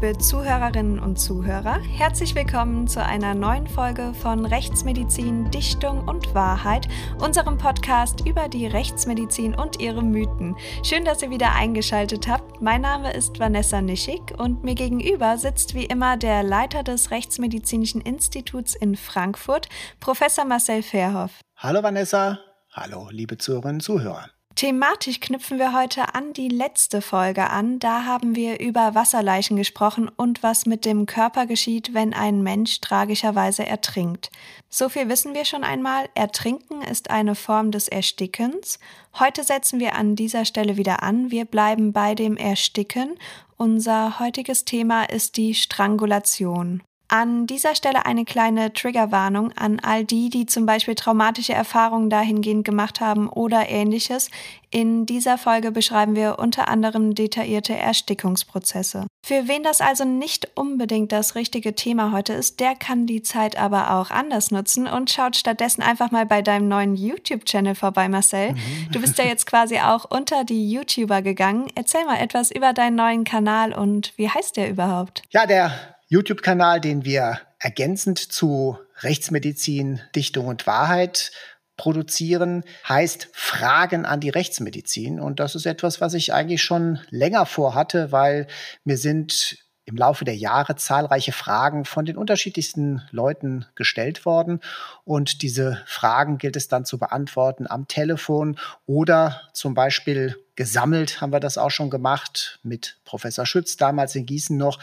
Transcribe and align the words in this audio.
Liebe 0.00 0.16
Zuhörerinnen 0.16 1.00
und 1.00 1.18
Zuhörer, 1.18 1.80
herzlich 1.80 2.36
willkommen 2.36 2.86
zu 2.86 3.04
einer 3.04 3.34
neuen 3.34 3.66
Folge 3.66 4.14
von 4.14 4.46
Rechtsmedizin, 4.46 5.50
Dichtung 5.50 6.06
und 6.06 6.36
Wahrheit, 6.36 6.86
unserem 7.18 7.58
Podcast 7.58 8.24
über 8.24 8.48
die 8.48 8.68
Rechtsmedizin 8.68 9.56
und 9.56 9.80
ihre 9.80 10.04
Mythen. 10.04 10.54
Schön, 10.84 11.04
dass 11.04 11.20
ihr 11.22 11.30
wieder 11.30 11.52
eingeschaltet 11.52 12.28
habt. 12.28 12.62
Mein 12.62 12.82
Name 12.82 13.12
ist 13.12 13.40
Vanessa 13.40 13.82
Nischig 13.82 14.38
und 14.38 14.62
mir 14.62 14.76
gegenüber 14.76 15.36
sitzt 15.36 15.74
wie 15.74 15.86
immer 15.86 16.16
der 16.16 16.44
Leiter 16.44 16.84
des 16.84 17.10
Rechtsmedizinischen 17.10 18.00
Instituts 18.00 18.76
in 18.76 18.94
Frankfurt, 18.94 19.68
Professor 19.98 20.44
Marcel 20.44 20.84
Verhoff. 20.84 21.40
Hallo 21.56 21.82
Vanessa, 21.82 22.38
hallo 22.70 23.08
liebe 23.10 23.36
Zuhörerinnen 23.36 23.78
und 23.78 23.82
Zuhörer. 23.82 24.30
Thematisch 24.58 25.20
knüpfen 25.20 25.60
wir 25.60 25.72
heute 25.72 26.16
an 26.16 26.32
die 26.32 26.48
letzte 26.48 27.00
Folge 27.00 27.48
an. 27.48 27.78
Da 27.78 28.04
haben 28.06 28.34
wir 28.34 28.58
über 28.58 28.96
Wasserleichen 28.96 29.56
gesprochen 29.56 30.10
und 30.16 30.42
was 30.42 30.66
mit 30.66 30.84
dem 30.84 31.06
Körper 31.06 31.46
geschieht, 31.46 31.94
wenn 31.94 32.12
ein 32.12 32.42
Mensch 32.42 32.80
tragischerweise 32.80 33.64
ertrinkt. 33.64 34.32
So 34.68 34.88
viel 34.88 35.08
wissen 35.08 35.32
wir 35.32 35.44
schon 35.44 35.62
einmal. 35.62 36.08
Ertrinken 36.16 36.82
ist 36.82 37.08
eine 37.08 37.36
Form 37.36 37.70
des 37.70 37.86
Erstickens. 37.86 38.80
Heute 39.16 39.44
setzen 39.44 39.78
wir 39.78 39.94
an 39.94 40.16
dieser 40.16 40.44
Stelle 40.44 40.76
wieder 40.76 41.04
an. 41.04 41.30
Wir 41.30 41.44
bleiben 41.44 41.92
bei 41.92 42.16
dem 42.16 42.36
Ersticken. 42.36 43.16
Unser 43.56 44.18
heutiges 44.18 44.64
Thema 44.64 45.04
ist 45.04 45.36
die 45.36 45.54
Strangulation. 45.54 46.82
An 47.10 47.46
dieser 47.46 47.74
Stelle 47.74 48.04
eine 48.04 48.26
kleine 48.26 48.74
Triggerwarnung 48.74 49.52
an 49.52 49.80
all 49.80 50.04
die, 50.04 50.28
die 50.28 50.44
zum 50.44 50.66
Beispiel 50.66 50.94
traumatische 50.94 51.54
Erfahrungen 51.54 52.10
dahingehend 52.10 52.66
gemacht 52.66 53.00
haben 53.00 53.30
oder 53.30 53.70
ähnliches. 53.70 54.30
In 54.70 55.06
dieser 55.06 55.38
Folge 55.38 55.70
beschreiben 55.70 56.14
wir 56.14 56.38
unter 56.38 56.68
anderem 56.68 57.14
detaillierte 57.14 57.74
Erstickungsprozesse. 57.74 59.06
Für 59.24 59.48
wen 59.48 59.62
das 59.62 59.80
also 59.80 60.04
nicht 60.04 60.50
unbedingt 60.54 61.10
das 61.10 61.34
richtige 61.34 61.74
Thema 61.74 62.12
heute 62.12 62.34
ist, 62.34 62.60
der 62.60 62.74
kann 62.74 63.06
die 63.06 63.22
Zeit 63.22 63.56
aber 63.56 63.92
auch 63.92 64.10
anders 64.10 64.50
nutzen 64.50 64.86
und 64.86 65.10
schaut 65.10 65.34
stattdessen 65.36 65.80
einfach 65.80 66.10
mal 66.10 66.26
bei 66.26 66.42
deinem 66.42 66.68
neuen 66.68 66.94
YouTube-Channel 66.94 67.74
vorbei, 67.74 68.10
Marcel. 68.10 68.52
Mhm. 68.52 68.92
Du 68.92 69.00
bist 69.00 69.16
ja 69.16 69.24
jetzt 69.24 69.46
quasi 69.46 69.78
auch 69.78 70.04
unter 70.10 70.44
die 70.44 70.70
YouTuber 70.70 71.22
gegangen. 71.22 71.68
Erzähl 71.74 72.04
mal 72.04 72.20
etwas 72.20 72.50
über 72.50 72.74
deinen 72.74 72.96
neuen 72.96 73.24
Kanal 73.24 73.72
und 73.72 74.12
wie 74.16 74.28
heißt 74.28 74.58
der 74.58 74.68
überhaupt? 74.68 75.22
Ja, 75.30 75.46
der 75.46 75.72
YouTube-Kanal, 76.08 76.80
den 76.80 77.04
wir 77.04 77.40
ergänzend 77.58 78.18
zu 78.18 78.78
Rechtsmedizin, 79.00 80.00
Dichtung 80.14 80.46
und 80.46 80.66
Wahrheit 80.66 81.32
produzieren, 81.76 82.64
heißt 82.88 83.28
Fragen 83.32 84.06
an 84.06 84.20
die 84.20 84.30
Rechtsmedizin. 84.30 85.20
Und 85.20 85.38
das 85.38 85.54
ist 85.54 85.66
etwas, 85.66 86.00
was 86.00 86.14
ich 86.14 86.32
eigentlich 86.32 86.62
schon 86.62 87.00
länger 87.10 87.46
vorhatte, 87.46 88.10
weil 88.10 88.46
mir 88.84 88.96
sind 88.96 89.58
im 89.84 89.96
Laufe 89.96 90.24
der 90.24 90.36
Jahre 90.36 90.76
zahlreiche 90.76 91.32
Fragen 91.32 91.84
von 91.86 92.04
den 92.04 92.18
unterschiedlichsten 92.18 93.02
Leuten 93.10 93.64
gestellt 93.74 94.26
worden. 94.26 94.60
Und 95.04 95.40
diese 95.42 95.82
Fragen 95.86 96.36
gilt 96.36 96.56
es 96.56 96.68
dann 96.68 96.84
zu 96.84 96.98
beantworten 96.98 97.66
am 97.66 97.88
Telefon 97.88 98.58
oder 98.86 99.42
zum 99.54 99.74
Beispiel 99.74 100.36
gesammelt 100.58 101.20
haben 101.20 101.32
wir 101.32 101.38
das 101.38 101.56
auch 101.56 101.70
schon 101.70 101.88
gemacht 101.88 102.58
mit 102.64 102.98
Professor 103.04 103.46
Schütz 103.46 103.76
damals 103.76 104.16
in 104.16 104.26
Gießen 104.26 104.56
noch 104.56 104.80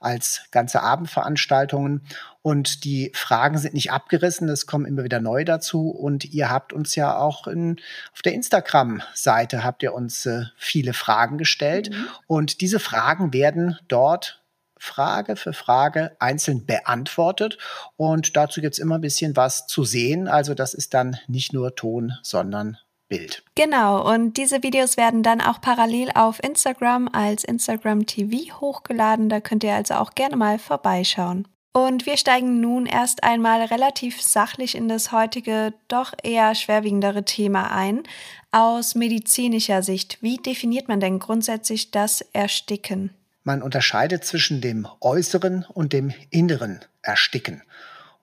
als 0.00 0.40
ganze 0.52 0.82
Abendveranstaltungen. 0.82 2.00
Und 2.40 2.84
die 2.84 3.12
Fragen 3.14 3.58
sind 3.58 3.74
nicht 3.74 3.92
abgerissen, 3.92 4.48
es 4.48 4.66
kommen 4.66 4.86
immer 4.86 5.04
wieder 5.04 5.20
neu 5.20 5.44
dazu. 5.44 5.90
Und 5.90 6.24
ihr 6.24 6.48
habt 6.48 6.72
uns 6.72 6.94
ja 6.94 7.14
auch 7.14 7.46
in, 7.46 7.76
auf 8.14 8.22
der 8.22 8.32
Instagram-Seite 8.32 9.64
habt 9.64 9.82
ihr 9.82 9.92
uns 9.92 10.24
äh, 10.24 10.44
viele 10.56 10.94
Fragen 10.94 11.36
gestellt. 11.36 11.90
Mhm. 11.90 12.08
Und 12.26 12.62
diese 12.62 12.80
Fragen 12.80 13.34
werden 13.34 13.78
dort 13.86 14.42
Frage 14.78 15.36
für 15.36 15.52
Frage 15.52 16.16
einzeln 16.20 16.64
beantwortet. 16.64 17.58
Und 17.98 18.34
dazu 18.34 18.62
gibt 18.62 18.72
es 18.72 18.78
immer 18.78 18.94
ein 18.94 19.02
bisschen 19.02 19.36
was 19.36 19.66
zu 19.66 19.84
sehen. 19.84 20.26
Also 20.26 20.54
das 20.54 20.72
ist 20.72 20.94
dann 20.94 21.18
nicht 21.26 21.52
nur 21.52 21.74
Ton, 21.74 22.14
sondern 22.22 22.78
Bild. 23.08 23.42
Genau, 23.54 24.12
und 24.12 24.36
diese 24.36 24.62
Videos 24.62 24.96
werden 24.96 25.22
dann 25.22 25.40
auch 25.40 25.60
parallel 25.60 26.10
auf 26.14 26.42
Instagram 26.42 27.08
als 27.08 27.44
Instagram 27.44 28.06
TV 28.06 28.60
hochgeladen. 28.60 29.28
Da 29.28 29.40
könnt 29.40 29.64
ihr 29.64 29.74
also 29.74 29.94
auch 29.94 30.14
gerne 30.14 30.36
mal 30.36 30.58
vorbeischauen. 30.58 31.48
Und 31.72 32.06
wir 32.06 32.16
steigen 32.16 32.60
nun 32.60 32.86
erst 32.86 33.22
einmal 33.22 33.62
relativ 33.62 34.20
sachlich 34.20 34.74
in 34.74 34.88
das 34.88 35.12
heutige, 35.12 35.74
doch 35.86 36.12
eher 36.22 36.54
schwerwiegendere 36.54 37.24
Thema 37.24 37.70
ein. 37.70 38.02
Aus 38.50 38.94
medizinischer 38.94 39.82
Sicht, 39.82 40.18
wie 40.20 40.38
definiert 40.38 40.88
man 40.88 41.00
denn 41.00 41.18
grundsätzlich 41.18 41.90
das 41.90 42.22
Ersticken? 42.32 43.10
Man 43.44 43.62
unterscheidet 43.62 44.24
zwischen 44.24 44.60
dem 44.60 44.88
äußeren 45.00 45.66
und 45.72 45.92
dem 45.92 46.12
inneren 46.30 46.80
Ersticken. 47.02 47.62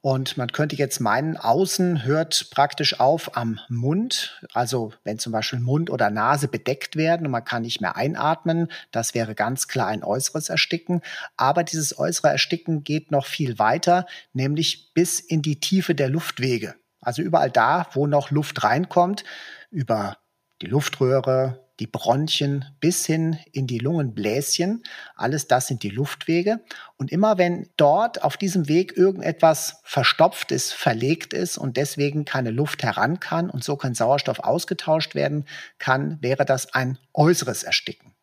Und 0.06 0.38
man 0.38 0.52
könnte 0.52 0.76
jetzt 0.76 1.00
meinen, 1.00 1.36
außen 1.36 2.04
hört 2.04 2.52
praktisch 2.52 3.00
auf 3.00 3.36
am 3.36 3.60
Mund. 3.70 4.40
Also 4.54 4.94
wenn 5.04 5.18
zum 5.18 5.32
Beispiel 5.32 5.58
Mund 5.60 5.90
oder 5.90 6.12
Nase 6.12 6.48
bedeckt 6.48 6.96
werden 6.96 7.26
und 7.26 7.32
man 7.32 7.44
kann 7.44 7.64
nicht 7.64 7.82
mehr 7.82 7.96
einatmen, 7.96 8.68
das 8.92 9.16
wäre 9.16 9.34
ganz 9.34 9.68
klar 9.68 9.88
ein 9.88 10.04
äußeres 10.04 10.50
Ersticken. 10.50 11.02
Aber 11.38 11.64
dieses 11.64 11.98
äußere 11.98 12.28
Ersticken 12.28 12.84
geht 12.84 13.10
noch 13.10 13.26
viel 13.26 13.58
weiter, 13.58 14.06
nämlich 14.32 14.94
bis 14.94 15.20
in 15.20 15.42
die 15.42 15.60
Tiefe 15.60 15.96
der 15.96 16.10
Luftwege. 16.10 16.76
Also 17.02 17.24
überall 17.24 17.50
da, 17.50 17.88
wo 17.94 18.06
noch 18.06 18.30
Luft 18.30 18.64
reinkommt, 18.64 19.24
über 19.72 20.18
die 20.62 20.68
Luftröhre, 20.68 21.65
die 21.80 21.88
Bronchien 21.88 22.66
bis 22.80 23.06
hin 23.06 23.38
in 23.52 23.68
die 23.68 23.80
Lungenbläschen. 23.80 24.84
Alles 25.16 25.47
das 25.47 25.68
sind 25.68 25.84
die 25.84 25.90
Luftwege. 25.90 26.62
Und 26.97 27.12
immer 27.12 27.38
wenn 27.38 27.69
dort 27.78 28.24
auf 28.24 28.38
diesem 28.38 28.68
Weg 28.68 28.96
irgendetwas 28.96 29.81
verstopft 29.84 30.52
ist, 30.52 30.74
verlegt 30.74 31.34
ist 31.34 31.58
und 31.58 31.78
deswegen 31.78 32.25
keine 32.25 32.52
Luft 32.52 32.84
heran 32.84 33.19
kann 33.19 33.50
und 33.50 33.64
so 33.64 33.75
kein 33.75 33.96
Sauerstoff 33.96 34.40
ausgetauscht 34.40 35.16
werden 35.16 35.46
kann, 35.78 36.18
wäre 36.22 36.46
das 36.46 36.74
ein 36.74 36.97
äußeres 37.14 37.64
Ersticken. 37.64 38.14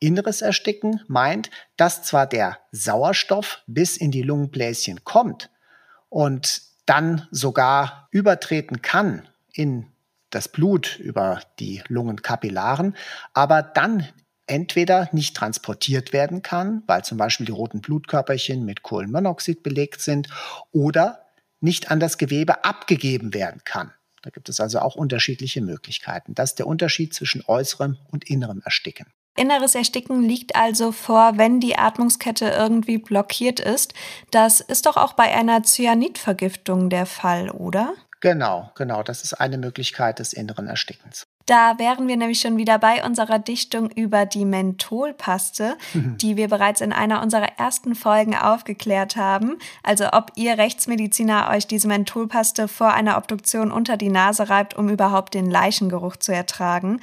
Inneres 0.00 0.42
Ersticken 0.42 1.00
meint, 1.08 1.50
dass 1.76 2.02
zwar 2.02 2.26
der 2.26 2.58
Sauerstoff 2.70 3.62
bis 3.66 3.96
in 3.96 4.10
die 4.10 4.22
Lungenbläschen 4.22 5.04
kommt 5.04 5.50
und 6.08 6.62
dann 6.86 7.26
sogar 7.30 8.08
übertreten 8.10 8.80
kann 8.80 9.28
in 9.52 9.86
das 10.30 10.48
Blut 10.48 10.98
über 10.98 11.40
die 11.58 11.82
Lungenkapillaren, 11.88 12.96
aber 13.34 13.62
dann 13.62 14.08
entweder 14.46 15.08
nicht 15.12 15.36
transportiert 15.36 16.12
werden 16.12 16.42
kann, 16.42 16.82
weil 16.86 17.04
zum 17.04 17.18
Beispiel 17.18 17.46
die 17.46 17.52
roten 17.52 17.80
Blutkörperchen 17.80 18.64
mit 18.64 18.82
Kohlenmonoxid 18.82 19.62
belegt 19.62 20.00
sind, 20.00 20.28
oder 20.72 21.26
nicht 21.60 21.90
an 21.90 22.00
das 22.00 22.18
Gewebe 22.18 22.64
abgegeben 22.64 23.34
werden 23.34 23.62
kann. 23.64 23.92
Da 24.22 24.30
gibt 24.30 24.48
es 24.48 24.60
also 24.60 24.80
auch 24.80 24.96
unterschiedliche 24.96 25.60
Möglichkeiten. 25.60 26.34
Das 26.34 26.50
ist 26.50 26.58
der 26.58 26.66
Unterschied 26.66 27.14
zwischen 27.14 27.42
äußerem 27.46 27.98
und 28.10 28.28
innerem 28.28 28.60
Ersticken. 28.64 29.06
Inneres 29.36 29.76
Ersticken 29.76 30.22
liegt 30.22 30.56
also 30.56 30.90
vor, 30.90 31.38
wenn 31.38 31.60
die 31.60 31.76
Atmungskette 31.76 32.46
irgendwie 32.48 32.98
blockiert 32.98 33.60
ist. 33.60 33.94
Das 34.32 34.60
ist 34.60 34.86
doch 34.86 34.96
auch 34.96 35.12
bei 35.12 35.32
einer 35.32 35.62
Cyanidvergiftung 35.62 36.90
der 36.90 37.06
Fall, 37.06 37.50
oder? 37.50 37.94
Genau, 38.20 38.70
genau. 38.74 39.02
Das 39.02 39.22
ist 39.22 39.34
eine 39.34 39.58
Möglichkeit 39.58 40.18
des 40.18 40.32
inneren 40.32 40.66
Erstickens. 40.66 41.26
Da 41.46 41.78
wären 41.78 42.08
wir 42.08 42.16
nämlich 42.18 42.40
schon 42.40 42.58
wieder 42.58 42.78
bei 42.78 43.02
unserer 43.04 43.38
Dichtung 43.38 43.90
über 43.90 44.26
die 44.26 44.44
Mentholpaste, 44.44 45.78
mhm. 45.94 46.18
die 46.18 46.36
wir 46.36 46.48
bereits 46.48 46.82
in 46.82 46.92
einer 46.92 47.22
unserer 47.22 47.58
ersten 47.58 47.94
Folgen 47.94 48.36
aufgeklärt 48.36 49.16
haben. 49.16 49.56
Also 49.82 50.08
ob 50.12 50.32
ihr 50.34 50.58
Rechtsmediziner 50.58 51.48
euch 51.50 51.66
diese 51.66 51.88
Mentholpaste 51.88 52.68
vor 52.68 52.92
einer 52.92 53.16
Obduktion 53.16 53.72
unter 53.72 53.96
die 53.96 54.10
Nase 54.10 54.50
reibt, 54.50 54.76
um 54.76 54.90
überhaupt 54.90 55.32
den 55.32 55.50
Leichengeruch 55.50 56.16
zu 56.16 56.34
ertragen. 56.34 57.00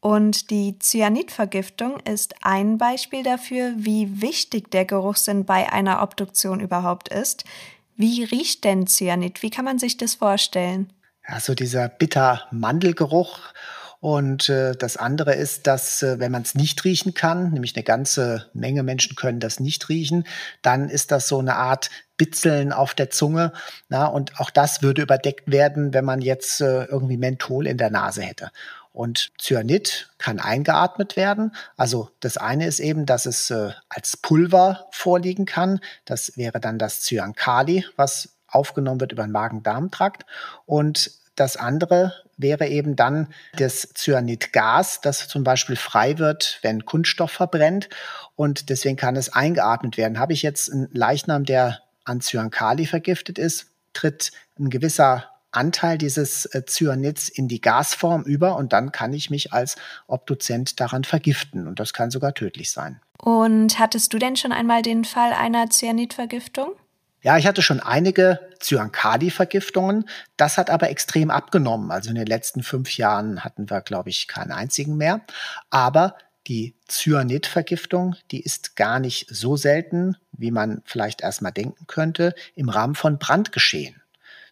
Und 0.00 0.50
die 0.50 0.78
Cyanidvergiftung 0.78 1.98
ist 2.00 2.34
ein 2.42 2.76
Beispiel 2.76 3.22
dafür, 3.22 3.72
wie 3.76 4.20
wichtig 4.20 4.70
der 4.70 4.84
Geruchssinn 4.84 5.46
bei 5.46 5.72
einer 5.72 6.02
Obduktion 6.02 6.60
überhaupt 6.60 7.08
ist. 7.08 7.44
Wie 7.96 8.24
riecht 8.24 8.64
denn 8.64 8.86
Cyanid? 8.86 9.42
Wie 9.42 9.50
kann 9.50 9.64
man 9.64 9.78
sich 9.78 9.96
das 9.96 10.16
vorstellen? 10.16 10.92
Ja, 11.28 11.40
so 11.40 11.54
dieser 11.54 11.88
bitter 11.88 12.46
Mandelgeruch. 12.50 13.38
Und 14.00 14.50
äh, 14.50 14.76
das 14.76 14.98
andere 14.98 15.34
ist, 15.34 15.66
dass 15.66 16.02
äh, 16.02 16.20
wenn 16.20 16.30
man 16.30 16.42
es 16.42 16.54
nicht 16.54 16.84
riechen 16.84 17.14
kann, 17.14 17.50
nämlich 17.52 17.74
eine 17.74 17.82
ganze 17.82 18.50
Menge 18.52 18.82
Menschen 18.82 19.16
können 19.16 19.40
das 19.40 19.58
nicht 19.58 19.88
riechen, 19.88 20.24
dann 20.62 20.90
ist 20.90 21.10
das 21.10 21.26
so 21.28 21.38
eine 21.38 21.56
Art 21.56 21.90
Bitzeln 22.16 22.72
auf 22.72 22.94
der 22.94 23.10
Zunge. 23.10 23.52
Na, 23.88 24.06
und 24.06 24.38
auch 24.38 24.50
das 24.50 24.82
würde 24.82 25.02
überdeckt 25.02 25.50
werden, 25.50 25.94
wenn 25.94 26.04
man 26.04 26.20
jetzt 26.20 26.60
äh, 26.60 26.84
irgendwie 26.84 27.16
Menthol 27.16 27.66
in 27.66 27.78
der 27.78 27.90
Nase 27.90 28.22
hätte. 28.22 28.50
Und 28.96 29.30
Cyanid 29.38 30.08
kann 30.16 30.40
eingeatmet 30.40 31.16
werden. 31.16 31.54
Also 31.76 32.08
das 32.20 32.38
eine 32.38 32.66
ist 32.66 32.80
eben, 32.80 33.04
dass 33.04 33.26
es 33.26 33.50
äh, 33.50 33.72
als 33.90 34.16
Pulver 34.16 34.86
vorliegen 34.90 35.44
kann. 35.44 35.80
Das 36.06 36.38
wäre 36.38 36.60
dann 36.60 36.78
das 36.78 37.02
Cyankali, 37.02 37.84
was 37.96 38.30
aufgenommen 38.48 38.98
wird 39.02 39.12
über 39.12 39.24
den 39.24 39.32
Magen-Darm-Trakt. 39.32 40.24
Und 40.64 41.10
das 41.34 41.58
andere 41.58 42.14
wäre 42.38 42.68
eben 42.68 42.96
dann 42.96 43.28
das 43.58 43.86
Cyanidgas, 43.94 45.02
das 45.02 45.28
zum 45.28 45.44
Beispiel 45.44 45.76
frei 45.76 46.16
wird, 46.16 46.58
wenn 46.62 46.86
Kunststoff 46.86 47.32
verbrennt. 47.32 47.90
Und 48.34 48.70
deswegen 48.70 48.96
kann 48.96 49.14
es 49.16 49.30
eingeatmet 49.30 49.98
werden. 49.98 50.18
Habe 50.18 50.32
ich 50.32 50.40
jetzt 50.40 50.72
einen 50.72 50.88
Leichnam, 50.94 51.44
der 51.44 51.82
an 52.06 52.22
Cyankali 52.22 52.86
vergiftet 52.86 53.38
ist, 53.38 53.66
tritt 53.92 54.32
ein 54.58 54.70
gewisser 54.70 55.35
Anteil 55.56 55.98
dieses 55.98 56.46
äh, 56.46 56.62
Cyanids 56.68 57.28
in 57.28 57.48
die 57.48 57.60
Gasform 57.60 58.22
über 58.22 58.56
und 58.56 58.72
dann 58.72 58.92
kann 58.92 59.12
ich 59.12 59.30
mich 59.30 59.52
als 59.52 59.76
Obduzent 60.06 60.80
daran 60.80 61.04
vergiften 61.04 61.66
und 61.66 61.80
das 61.80 61.92
kann 61.92 62.10
sogar 62.10 62.34
tödlich 62.34 62.70
sein. 62.70 63.00
Und 63.18 63.78
hattest 63.78 64.12
du 64.12 64.18
denn 64.18 64.36
schon 64.36 64.52
einmal 64.52 64.82
den 64.82 65.04
Fall 65.04 65.32
einer 65.32 65.68
Cyanidvergiftung? 65.70 66.72
Ja, 67.22 67.36
ich 67.38 67.46
hatte 67.46 67.62
schon 67.62 67.80
einige 67.80 68.38
Cyankadi-Vergiftungen. 68.60 70.04
Das 70.36 70.58
hat 70.58 70.70
aber 70.70 70.90
extrem 70.90 71.30
abgenommen. 71.30 71.90
Also 71.90 72.10
in 72.10 72.14
den 72.14 72.26
letzten 72.26 72.62
fünf 72.62 72.96
Jahren 72.96 73.42
hatten 73.42 73.68
wir, 73.68 73.80
glaube 73.80 74.10
ich, 74.10 74.28
keinen 74.28 74.52
einzigen 74.52 74.96
mehr. 74.96 75.22
Aber 75.70 76.16
die 76.46 76.76
Cyanid-Vergiftung, 76.88 78.14
die 78.30 78.40
ist 78.40 78.76
gar 78.76 79.00
nicht 79.00 79.26
so 79.28 79.56
selten, 79.56 80.16
wie 80.30 80.52
man 80.52 80.82
vielleicht 80.84 81.22
erstmal 81.22 81.50
denken 81.50 81.88
könnte, 81.88 82.34
im 82.54 82.68
Rahmen 82.68 82.94
von 82.94 83.18
Brandgeschehen. 83.18 84.00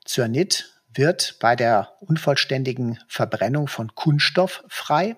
Cyanid 0.04 0.73
wird 0.94 1.36
bei 1.40 1.56
der 1.56 1.92
unvollständigen 2.00 2.98
Verbrennung 3.08 3.68
von 3.68 3.94
Kunststoff 3.94 4.64
frei 4.68 5.16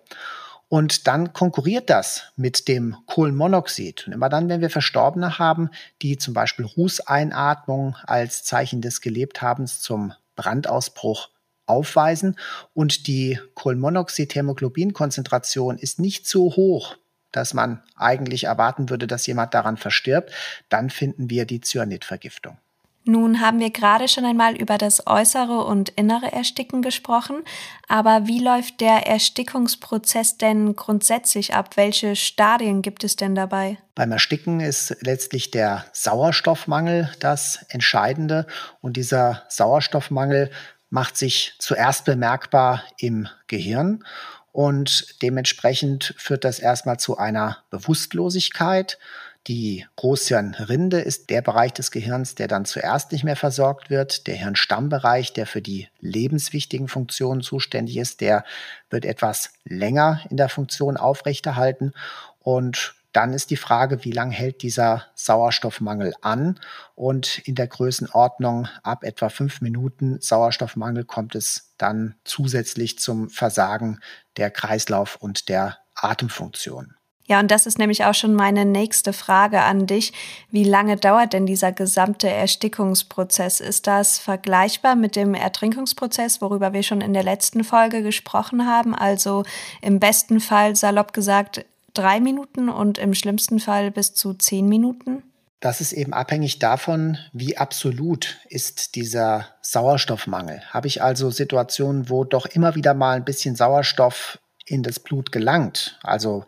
und 0.68 1.06
dann 1.06 1.32
konkurriert 1.32 1.90
das 1.90 2.32
mit 2.34 2.66
dem 2.66 2.96
Kohlenmonoxid. 3.06 4.04
Und 4.06 4.12
immer 4.12 4.28
dann, 4.28 4.48
wenn 4.48 4.60
wir 4.60 4.70
Verstorbene 4.70 5.38
haben, 5.38 5.70
die 6.02 6.18
zum 6.18 6.34
Beispiel 6.34 6.64
Rußeinatmung 6.64 7.94
als 8.04 8.42
Zeichen 8.42 8.80
des 8.80 9.00
Gelebthabens 9.00 9.80
zum 9.80 10.12
Brandausbruch 10.34 11.28
aufweisen 11.66 12.34
und 12.74 13.06
die 13.06 13.38
Kohlenmonoxid-Hämoglobin-Konzentration 13.54 15.78
ist 15.78 16.00
nicht 16.00 16.28
so 16.28 16.56
hoch, 16.56 16.96
dass 17.32 17.54
man 17.54 17.82
eigentlich 17.96 18.44
erwarten 18.44 18.90
würde, 18.90 19.06
dass 19.06 19.26
jemand 19.26 19.54
daran 19.54 19.76
verstirbt, 19.76 20.32
dann 20.68 20.90
finden 20.90 21.30
wir 21.30 21.44
die 21.44 21.60
Cyanidvergiftung. 21.60 22.58
Nun 23.08 23.40
haben 23.40 23.60
wir 23.60 23.70
gerade 23.70 24.08
schon 24.08 24.24
einmal 24.24 24.56
über 24.56 24.78
das 24.78 25.06
äußere 25.06 25.64
und 25.64 25.90
innere 25.90 26.32
Ersticken 26.32 26.82
gesprochen, 26.82 27.44
aber 27.86 28.26
wie 28.26 28.40
läuft 28.40 28.80
der 28.80 29.06
Erstickungsprozess 29.06 30.38
denn 30.38 30.74
grundsätzlich 30.74 31.54
ab? 31.54 31.76
Welche 31.76 32.16
Stadien 32.16 32.82
gibt 32.82 33.04
es 33.04 33.14
denn 33.14 33.36
dabei? 33.36 33.78
Beim 33.94 34.10
Ersticken 34.10 34.58
ist 34.58 34.96
letztlich 35.02 35.52
der 35.52 35.84
Sauerstoffmangel 35.92 37.12
das 37.20 37.64
Entscheidende 37.68 38.44
und 38.80 38.96
dieser 38.96 39.44
Sauerstoffmangel 39.50 40.50
macht 40.90 41.16
sich 41.16 41.54
zuerst 41.60 42.06
bemerkbar 42.06 42.82
im 42.98 43.28
Gehirn 43.46 44.02
und 44.50 45.22
dementsprechend 45.22 46.12
führt 46.18 46.42
das 46.42 46.58
erstmal 46.58 46.98
zu 46.98 47.18
einer 47.18 47.58
Bewusstlosigkeit 47.70 48.98
die 49.46 49.86
Großhirnrinde 49.94 51.00
ist 51.00 51.30
der 51.30 51.40
Bereich 51.40 51.72
des 51.72 51.92
Gehirns, 51.92 52.34
der 52.34 52.48
dann 52.48 52.64
zuerst 52.64 53.12
nicht 53.12 53.22
mehr 53.22 53.36
versorgt 53.36 53.90
wird. 53.90 54.26
Der 54.26 54.34
Hirnstammbereich, 54.34 55.32
der 55.32 55.46
für 55.46 55.62
die 55.62 55.88
lebenswichtigen 56.00 56.88
Funktionen 56.88 57.42
zuständig 57.42 57.96
ist, 57.96 58.20
der 58.20 58.44
wird 58.90 59.04
etwas 59.04 59.52
länger 59.64 60.20
in 60.30 60.36
der 60.36 60.48
Funktion 60.48 60.96
aufrechterhalten. 60.96 61.92
Und 62.40 62.96
dann 63.12 63.32
ist 63.32 63.50
die 63.50 63.56
Frage, 63.56 64.04
wie 64.04 64.10
lange 64.10 64.34
hält 64.34 64.62
dieser 64.62 65.06
Sauerstoffmangel 65.14 66.12
an? 66.22 66.58
Und 66.96 67.38
in 67.38 67.54
der 67.54 67.68
Größenordnung 67.68 68.68
ab 68.82 69.04
etwa 69.04 69.28
fünf 69.28 69.60
Minuten 69.60 70.20
Sauerstoffmangel 70.20 71.04
kommt 71.04 71.36
es 71.36 71.72
dann 71.78 72.16
zusätzlich 72.24 72.98
zum 72.98 73.30
Versagen 73.30 74.00
der 74.36 74.50
Kreislauf- 74.50 75.16
und 75.16 75.48
der 75.48 75.78
Atemfunktion. 75.94 76.95
Ja, 77.28 77.40
und 77.40 77.50
das 77.50 77.66
ist 77.66 77.78
nämlich 77.78 78.04
auch 78.04 78.14
schon 78.14 78.34
meine 78.34 78.64
nächste 78.64 79.12
Frage 79.12 79.62
an 79.62 79.86
dich. 79.86 80.12
Wie 80.50 80.64
lange 80.64 80.96
dauert 80.96 81.32
denn 81.32 81.44
dieser 81.44 81.72
gesamte 81.72 82.28
Erstickungsprozess? 82.28 83.60
Ist 83.60 83.88
das 83.88 84.18
vergleichbar 84.18 84.94
mit 84.94 85.16
dem 85.16 85.34
Ertrinkungsprozess, 85.34 86.40
worüber 86.40 86.72
wir 86.72 86.84
schon 86.84 87.00
in 87.00 87.12
der 87.12 87.24
letzten 87.24 87.64
Folge 87.64 88.02
gesprochen 88.02 88.66
haben? 88.66 88.94
Also 88.94 89.42
im 89.82 89.98
besten 89.98 90.38
Fall, 90.38 90.76
salopp 90.76 91.12
gesagt, 91.12 91.64
drei 91.94 92.20
Minuten 92.20 92.68
und 92.68 92.98
im 92.98 93.14
schlimmsten 93.14 93.58
Fall 93.58 93.90
bis 93.90 94.14
zu 94.14 94.34
zehn 94.34 94.68
Minuten? 94.68 95.22
Das 95.60 95.80
ist 95.80 95.92
eben 95.92 96.12
abhängig 96.12 96.58
davon, 96.58 97.18
wie 97.32 97.56
absolut 97.56 98.36
ist 98.48 98.94
dieser 98.94 99.48
Sauerstoffmangel. 99.62 100.62
Habe 100.70 100.86
ich 100.86 101.02
also 101.02 101.30
Situationen, 101.30 102.08
wo 102.08 102.24
doch 102.24 102.46
immer 102.46 102.74
wieder 102.76 102.94
mal 102.94 103.16
ein 103.16 103.24
bisschen 103.24 103.56
Sauerstoff 103.56 104.38
in 104.66 104.82
das 104.82 105.00
Blut 105.00 105.32
gelangt, 105.32 105.98
also 106.02 106.44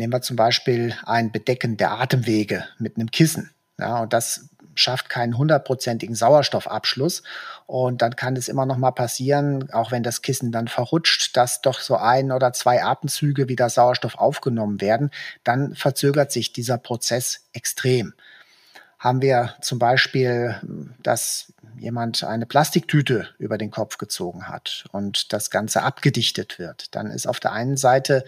Nehmen 0.00 0.14
wir 0.14 0.22
zum 0.22 0.36
Beispiel 0.36 0.94
ein 1.04 1.30
Bedecken 1.30 1.76
der 1.76 1.90
Atemwege 1.92 2.64
mit 2.78 2.96
einem 2.96 3.10
Kissen. 3.10 3.50
Ja, 3.78 3.98
und 3.98 4.14
das 4.14 4.48
schafft 4.74 5.10
keinen 5.10 5.36
hundertprozentigen 5.36 6.14
Sauerstoffabschluss. 6.14 7.22
Und 7.66 8.00
dann 8.00 8.16
kann 8.16 8.34
es 8.34 8.48
immer 8.48 8.64
noch 8.64 8.78
mal 8.78 8.92
passieren, 8.92 9.70
auch 9.72 9.92
wenn 9.92 10.02
das 10.02 10.22
Kissen 10.22 10.52
dann 10.52 10.68
verrutscht, 10.68 11.36
dass 11.36 11.60
doch 11.60 11.80
so 11.80 11.96
ein 11.96 12.32
oder 12.32 12.54
zwei 12.54 12.82
Atemzüge 12.82 13.46
wieder 13.48 13.68
Sauerstoff 13.68 14.14
aufgenommen 14.14 14.80
werden. 14.80 15.10
Dann 15.44 15.74
verzögert 15.74 16.32
sich 16.32 16.54
dieser 16.54 16.78
Prozess 16.78 17.48
extrem. 17.52 18.14
Haben 18.98 19.20
wir 19.20 19.54
zum 19.60 19.78
Beispiel, 19.78 20.58
dass 21.02 21.52
jemand 21.76 22.24
eine 22.24 22.46
Plastiktüte 22.46 23.28
über 23.38 23.58
den 23.58 23.70
Kopf 23.70 23.98
gezogen 23.98 24.48
hat 24.48 24.86
und 24.92 25.34
das 25.34 25.50
Ganze 25.50 25.82
abgedichtet 25.82 26.58
wird, 26.58 26.94
dann 26.94 27.08
ist 27.08 27.26
auf 27.26 27.38
der 27.38 27.52
einen 27.52 27.76
Seite 27.76 28.24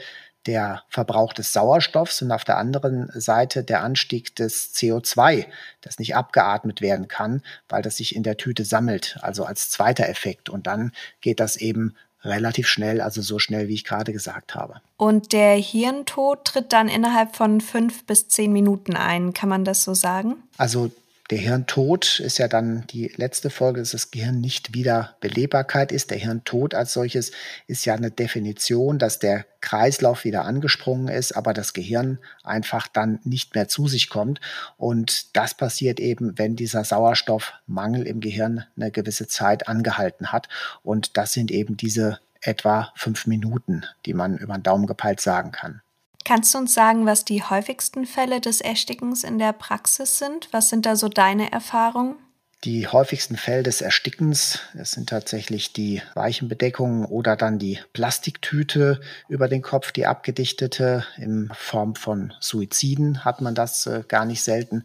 der 0.47 0.83
Verbrauch 0.89 1.33
des 1.33 1.53
Sauerstoffs 1.53 2.23
und 2.23 2.33
auf 2.33 2.45
der 2.45 2.59
anderen 2.59 3.09
Seite 3.15 3.65
der 3.65 3.83
Anstieg 3.83 4.35
des 4.37 4.75
CO2, 4.75 5.47
das 5.81 5.99
nicht 5.99 6.17
abgeatmet 6.17 6.81
werden 6.81 7.09
kann, 7.09 7.43
weil 7.69 7.83
das 7.83 7.97
sich 7.97 8.15
in 8.17 8.23
der 8.23 8.37
Tüte 8.37 8.65
sammelt, 8.65 9.19
also 9.23 9.45
als 9.45 9.71
zweiter 9.71 10.09
Effekt. 10.09 10.49
Und 10.49 10.67
dann 10.67 10.93
geht 11.21 11.41
das 11.41 11.57
eben 11.57 11.95
relativ 12.25 12.69
schnell, 12.69 13.01
also 13.01 13.21
so 13.21 13.39
schnell, 13.39 13.69
wie 13.69 13.75
ich 13.75 13.85
gerade 13.85 14.13
gesagt 14.13 14.55
habe. 14.55 14.81
Und 14.97 15.33
der 15.33 15.55
Hirntod 15.55 16.45
tritt 16.45 16.73
dann 16.73 16.89
innerhalb 16.89 17.35
von 17.35 17.61
fünf 17.61 18.07
bis 18.07 18.29
zehn 18.29 18.53
Minuten 18.53 18.95
ein, 18.95 19.33
kann 19.33 19.49
man 19.49 19.65
das 19.65 19.83
so 19.83 19.95
sagen? 19.95 20.37
Also 20.57 20.91
der 21.31 21.39
Hirntod 21.39 22.21
ist 22.21 22.39
ja 22.39 22.49
dann 22.49 22.87
die 22.89 23.13
letzte 23.17 23.49
Folge, 23.49 23.81
dass 23.81 23.93
das 23.93 24.11
Gehirn 24.11 24.41
nicht 24.41 24.75
wieder 24.75 25.17
Belebbarkeit 25.21 25.93
ist. 25.93 26.11
Der 26.11 26.19
Hirntod 26.19 26.75
als 26.75 26.93
solches 26.93 27.31
ist 27.67 27.85
ja 27.85 27.95
eine 27.95 28.11
Definition, 28.11 28.99
dass 28.99 29.19
der 29.19 29.47
Kreislauf 29.61 30.25
wieder 30.25 30.45
angesprungen 30.45 31.09
ist, 31.09 31.33
aber 31.33 31.55
das 31.55 31.73
Gehirn 31.73 32.19
einfach 32.43 32.89
dann 32.89 33.21
nicht 33.25 33.55
mehr 33.55 33.69
zu 33.69 33.89
sich 33.89 34.11
kommt. 34.11 34.41
Und 34.77 35.37
das 35.37 35.55
passiert 35.57 36.01
eben, 36.01 36.39
wenn 36.39 36.57
dieser 36.57 36.85
Sauerstoffmangel 36.85 38.07
im 38.07 38.21
Gehirn 38.21 38.65
eine 38.77 38.91
gewisse 38.91 39.29
Zeit 39.29 39.69
angehalten 39.69 40.33
hat. 40.33 40.49
Und 40.83 41.17
das 41.17 41.33
sind 41.33 41.51
eben 41.51 41.77
diese 41.77 42.19
etwa 42.41 42.93
fünf 42.97 43.27
Minuten, 43.27 43.85
die 44.05 44.15
man 44.15 44.37
über 44.37 44.55
den 44.55 44.65
Daumen 44.65 44.87
gepeilt 44.87 45.21
sagen 45.21 45.53
kann. 45.53 45.81
Kannst 46.25 46.55
du 46.55 46.59
uns 46.59 46.75
sagen, 46.75 47.07
was 47.07 47.25
die 47.25 47.43
häufigsten 47.43 48.07
Fälle 48.07 48.41
des 48.41 48.61
Erstickens 48.61 49.25
in 49.25 49.39
der 49.39 49.53
Praxis 49.53 50.19
sind? 50.19 50.49
Was 50.53 50.69
sind 50.69 50.87
da 50.87 50.97
so 50.97 51.09
deine 51.09 51.51
Erfahrungen? 51.51 52.17
Die 52.65 52.87
häufigsten 52.87 53.37
Fälle 53.37 53.65
des 53.65 53.81
Erstickens, 53.81 54.61
das 54.73 54.93
sind 54.93 55.09
tatsächlich 55.09 55.73
die 55.73 56.01
weichen 56.15 56.49
Bedeckungen 56.49 57.05
oder 57.05 57.35
dann 57.35 57.59
die 57.59 57.81
Plastiktüte 57.93 59.01
über 59.29 59.49
den 59.49 59.63
Kopf, 59.63 59.91
die 59.91 60.07
abgedichtete. 60.07 61.05
In 61.17 61.51
Form 61.57 61.97
von 61.97 62.33
Suiziden 62.39 63.25
hat 63.25 63.41
man 63.41 63.57
das 63.57 63.87
äh, 63.87 64.05
gar 64.07 64.25
nicht 64.25 64.45
selten. 64.45 64.85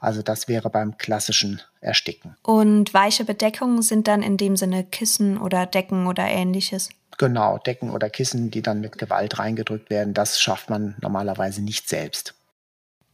Also 0.00 0.20
das 0.20 0.48
wäre 0.48 0.68
beim 0.68 0.98
klassischen 0.98 1.62
Ersticken. 1.80 2.36
Und 2.42 2.92
weiche 2.92 3.24
Bedeckungen 3.24 3.80
sind 3.80 4.06
dann 4.06 4.22
in 4.22 4.36
dem 4.36 4.56
Sinne 4.56 4.84
Kissen 4.84 5.38
oder 5.38 5.64
Decken 5.64 6.06
oder 6.06 6.26
ähnliches? 6.26 6.90
Genau, 7.18 7.58
Decken 7.58 7.90
oder 7.90 8.10
Kissen, 8.10 8.50
die 8.50 8.62
dann 8.62 8.80
mit 8.80 8.98
Gewalt 8.98 9.38
reingedrückt 9.38 9.90
werden, 9.90 10.14
das 10.14 10.40
schafft 10.40 10.70
man 10.70 10.96
normalerweise 11.00 11.62
nicht 11.62 11.88
selbst. 11.88 12.34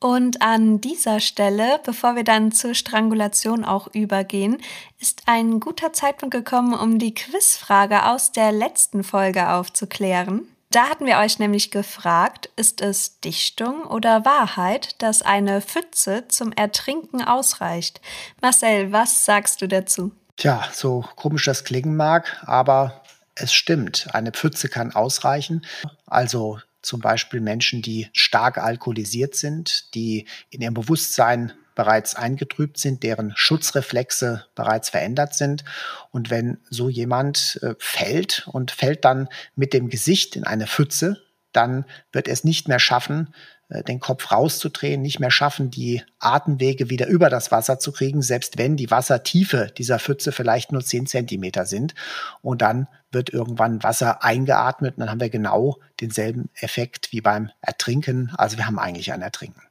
Und 0.03 0.41
an 0.41 0.81
dieser 0.81 1.21
Stelle, 1.21 1.79
bevor 1.85 2.17
wir 2.17 2.25
dann 2.25 2.53
zur 2.53 2.75
Strangulation 2.75 3.67
auch 3.67 3.87
übergehen, 3.93 4.57
ist 4.99 5.25
ein 5.27 5.61
guter 5.61 5.93
Zeitpunkt 5.93 6.35
gekommen, 6.35 6.73
um 6.73 6.99
die 6.99 7.13
Quizfrage 7.13 8.07
aus 8.07 8.33
der 8.33 8.51
letzten 8.51 9.05
Folge 9.05 9.51
aufzuklären. 9.51 10.49
Da 10.71 10.89
hatten 10.89 11.05
wir 11.05 11.19
euch 11.19 11.39
nämlich 11.39 11.71
gefragt, 11.71 12.49
ist 12.57 12.81
es 12.81 13.21
Dichtung 13.21 13.85
oder 13.85 14.25
Wahrheit, 14.25 15.03
dass 15.03 15.21
eine 15.21 15.61
Pfütze 15.61 16.29
zum 16.29 16.53
Ertrinken 16.53 17.23
ausreicht? 17.23 18.01
Marcel, 18.41 18.93
was 18.93 19.27
sagst 19.27 19.61
du 19.61 19.69
dazu? 19.69 20.13
Tja, 20.37 20.63
so 20.73 21.05
komisch 21.17 21.45
das 21.45 21.65
klingen 21.65 21.97
mag, 21.97 22.43
aber 22.47 23.00
es 23.41 23.53
stimmt, 23.53 24.09
eine 24.13 24.33
Pfütze 24.33 24.69
kann 24.69 24.93
ausreichen. 24.93 25.67
Also 26.07 26.59
zum 26.83 27.01
Beispiel 27.01 27.41
Menschen, 27.41 27.83
die 27.83 28.09
stark 28.13 28.59
alkoholisiert 28.59 29.35
sind, 29.35 29.95
die 29.95 30.27
in 30.51 30.63
ihrem 30.63 30.75
Bewusstsein 30.75 31.53
bereits 31.75 32.15
eingetrübt 32.15 32.79
sind, 32.79 33.03
deren 33.03 33.33
Schutzreflexe 33.37 34.47
bereits 34.55 34.91
verändert 34.91 35.35
sind. 35.35 35.65
Und 36.11 36.31
wenn 36.31 36.59
so 36.69 36.89
jemand 36.89 37.59
äh, 37.63 37.75
fällt 37.79 38.47
und 38.49 38.71
fällt 38.71 39.05
dann 39.05 39.29
mit 39.55 39.73
dem 39.73 39.89
Gesicht 39.89 40.37
in 40.37 40.45
eine 40.45 40.67
Pfütze, 40.67 41.23
dann 41.53 41.85
wird 42.13 42.29
er 42.29 42.35
es 42.35 42.45
nicht 42.45 42.69
mehr 42.69 42.79
schaffen, 42.79 43.35
äh, 43.69 43.83
den 43.83 44.01
Kopf 44.01 44.31
rauszudrehen, 44.31 45.01
nicht 45.01 45.21
mehr 45.21 45.31
schaffen, 45.31 45.71
die 45.71 46.03
Atemwege 46.19 46.91
wieder 46.91 47.07
über 47.07 47.31
das 47.31 47.51
Wasser 47.51 47.79
zu 47.79 47.93
kriegen, 47.93 48.21
selbst 48.21 48.59
wenn 48.59 48.77
die 48.77 48.91
Wassertiefe 48.91 49.73
dieser 49.77 49.99
Pfütze 49.99 50.33
vielleicht 50.33 50.73
nur 50.73 50.85
zehn 50.85 51.07
Zentimeter 51.07 51.67
sind. 51.67 51.95
Und 52.43 52.63
dann 52.63 52.89
wird 53.13 53.31
irgendwann 53.31 53.83
Wasser 53.83 54.23
eingeatmet 54.23 54.97
und 54.97 55.01
dann 55.01 55.11
haben 55.11 55.21
wir 55.21 55.31
genau 55.31 55.79
denselben 56.01 56.49
Effekt 56.55 57.13
wie 57.13 57.21
beim 57.21 57.51
Ertrinken. 57.61 58.33
Also 58.37 58.57
wir 58.57 58.67
haben 58.67 58.79
eigentlich 58.79 59.13
ein 59.13 59.23
Ertrinken. 59.23 59.63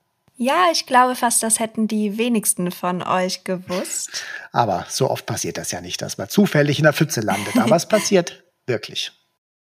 Ja, 0.42 0.68
ich 0.72 0.86
glaube 0.86 1.16
fast, 1.16 1.44
das 1.44 1.60
hätten 1.60 1.90
die 1.90 2.18
wenigsten 2.18 2.72
von 2.72 3.04
euch 3.04 3.44
gewusst. 3.44 4.24
Aber 4.54 4.86
so 4.88 5.10
oft 5.10 5.26
passiert 5.26 5.58
das 5.58 5.72
ja 5.72 5.82
nicht, 5.82 6.02
dass 6.02 6.18
man 6.18 6.30
zufällig 6.30 6.80
in 6.80 6.84
der 6.84 6.94
Pfütze 6.94 7.20
landet. 7.20 7.58
Aber 7.58 7.76
es 7.76 7.86
passiert 7.90 8.44
wirklich. 8.66 9.12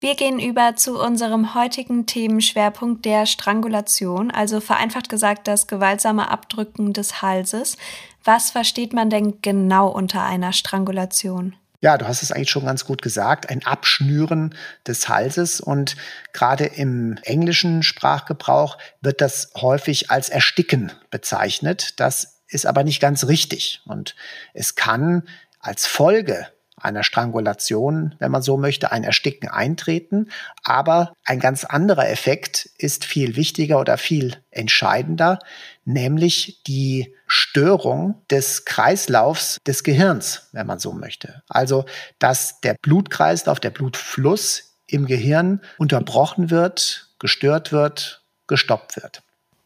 Wir 0.01 0.15
gehen 0.15 0.39
über 0.39 0.75
zu 0.75 0.97
unserem 0.97 1.55
heutigen 1.55 2.05
Themenschwerpunkt 2.05 3.03
der 3.03 3.25
Strangulation, 3.25 4.31
also 4.31 4.61
vereinfacht 4.61 5.09
gesagt 5.09 5.47
das 5.47 5.67
gewaltsame 5.67 6.29
Abdrücken 6.29 6.93
des 6.93 7.21
Halses. 7.21 7.75
Was 8.23 8.51
versteht 8.51 8.93
man 8.93 9.09
denn 9.09 9.41
genau 9.41 9.89
unter 9.89 10.23
einer 10.23 10.53
Strangulation? 10.53 11.55
Ja, 11.81 11.97
du 11.97 12.07
hast 12.07 12.23
es 12.23 12.31
eigentlich 12.31 12.49
schon 12.49 12.65
ganz 12.65 12.83
gut 12.83 13.01
gesagt, 13.01 13.49
ein 13.49 13.65
Abschnüren 13.65 14.53
des 14.85 15.07
Halses 15.07 15.61
und 15.61 15.95
gerade 16.33 16.65
im 16.65 17.17
englischen 17.23 17.83
Sprachgebrauch 17.83 18.77
wird 19.01 19.21
das 19.21 19.51
häufig 19.55 20.11
als 20.11 20.27
Ersticken 20.27 20.91
bezeichnet. 21.09 21.99
Das 21.99 22.41
ist 22.47 22.65
aber 22.65 22.83
nicht 22.83 22.99
ganz 22.99 23.27
richtig 23.27 23.81
und 23.85 24.15
es 24.53 24.75
kann 24.75 25.23
als 25.61 25.85
Folge 25.85 26.47
einer 26.83 27.03
Strangulation, 27.03 28.15
wenn 28.19 28.31
man 28.31 28.41
so 28.41 28.57
möchte, 28.57 28.91
ein 28.91 29.03
Ersticken 29.03 29.49
eintreten. 29.49 30.29
Aber 30.63 31.13
ein 31.25 31.39
ganz 31.39 31.63
anderer 31.63 32.09
Effekt 32.09 32.69
ist 32.77 33.05
viel 33.05 33.35
wichtiger 33.35 33.79
oder 33.79 33.97
viel 33.97 34.37
entscheidender, 34.51 35.39
nämlich 35.85 36.61
die 36.63 37.15
Störung 37.27 38.21
des 38.29 38.65
Kreislaufs 38.65 39.57
des 39.65 39.83
Gehirns, 39.83 40.49
wenn 40.51 40.67
man 40.67 40.79
so 40.79 40.93
möchte. 40.93 41.43
Also, 41.47 41.85
dass 42.19 42.61
der 42.61 42.75
Blutkreislauf, 42.81 43.59
der 43.59 43.71
Blutfluss 43.71 44.75
im 44.87 45.05
Gehirn 45.05 45.61
unterbrochen 45.77 46.49
wird, 46.49 47.09
gestört 47.19 47.71
wird, 47.71 48.23
gestoppt 48.47 48.95
wird. 49.01 49.21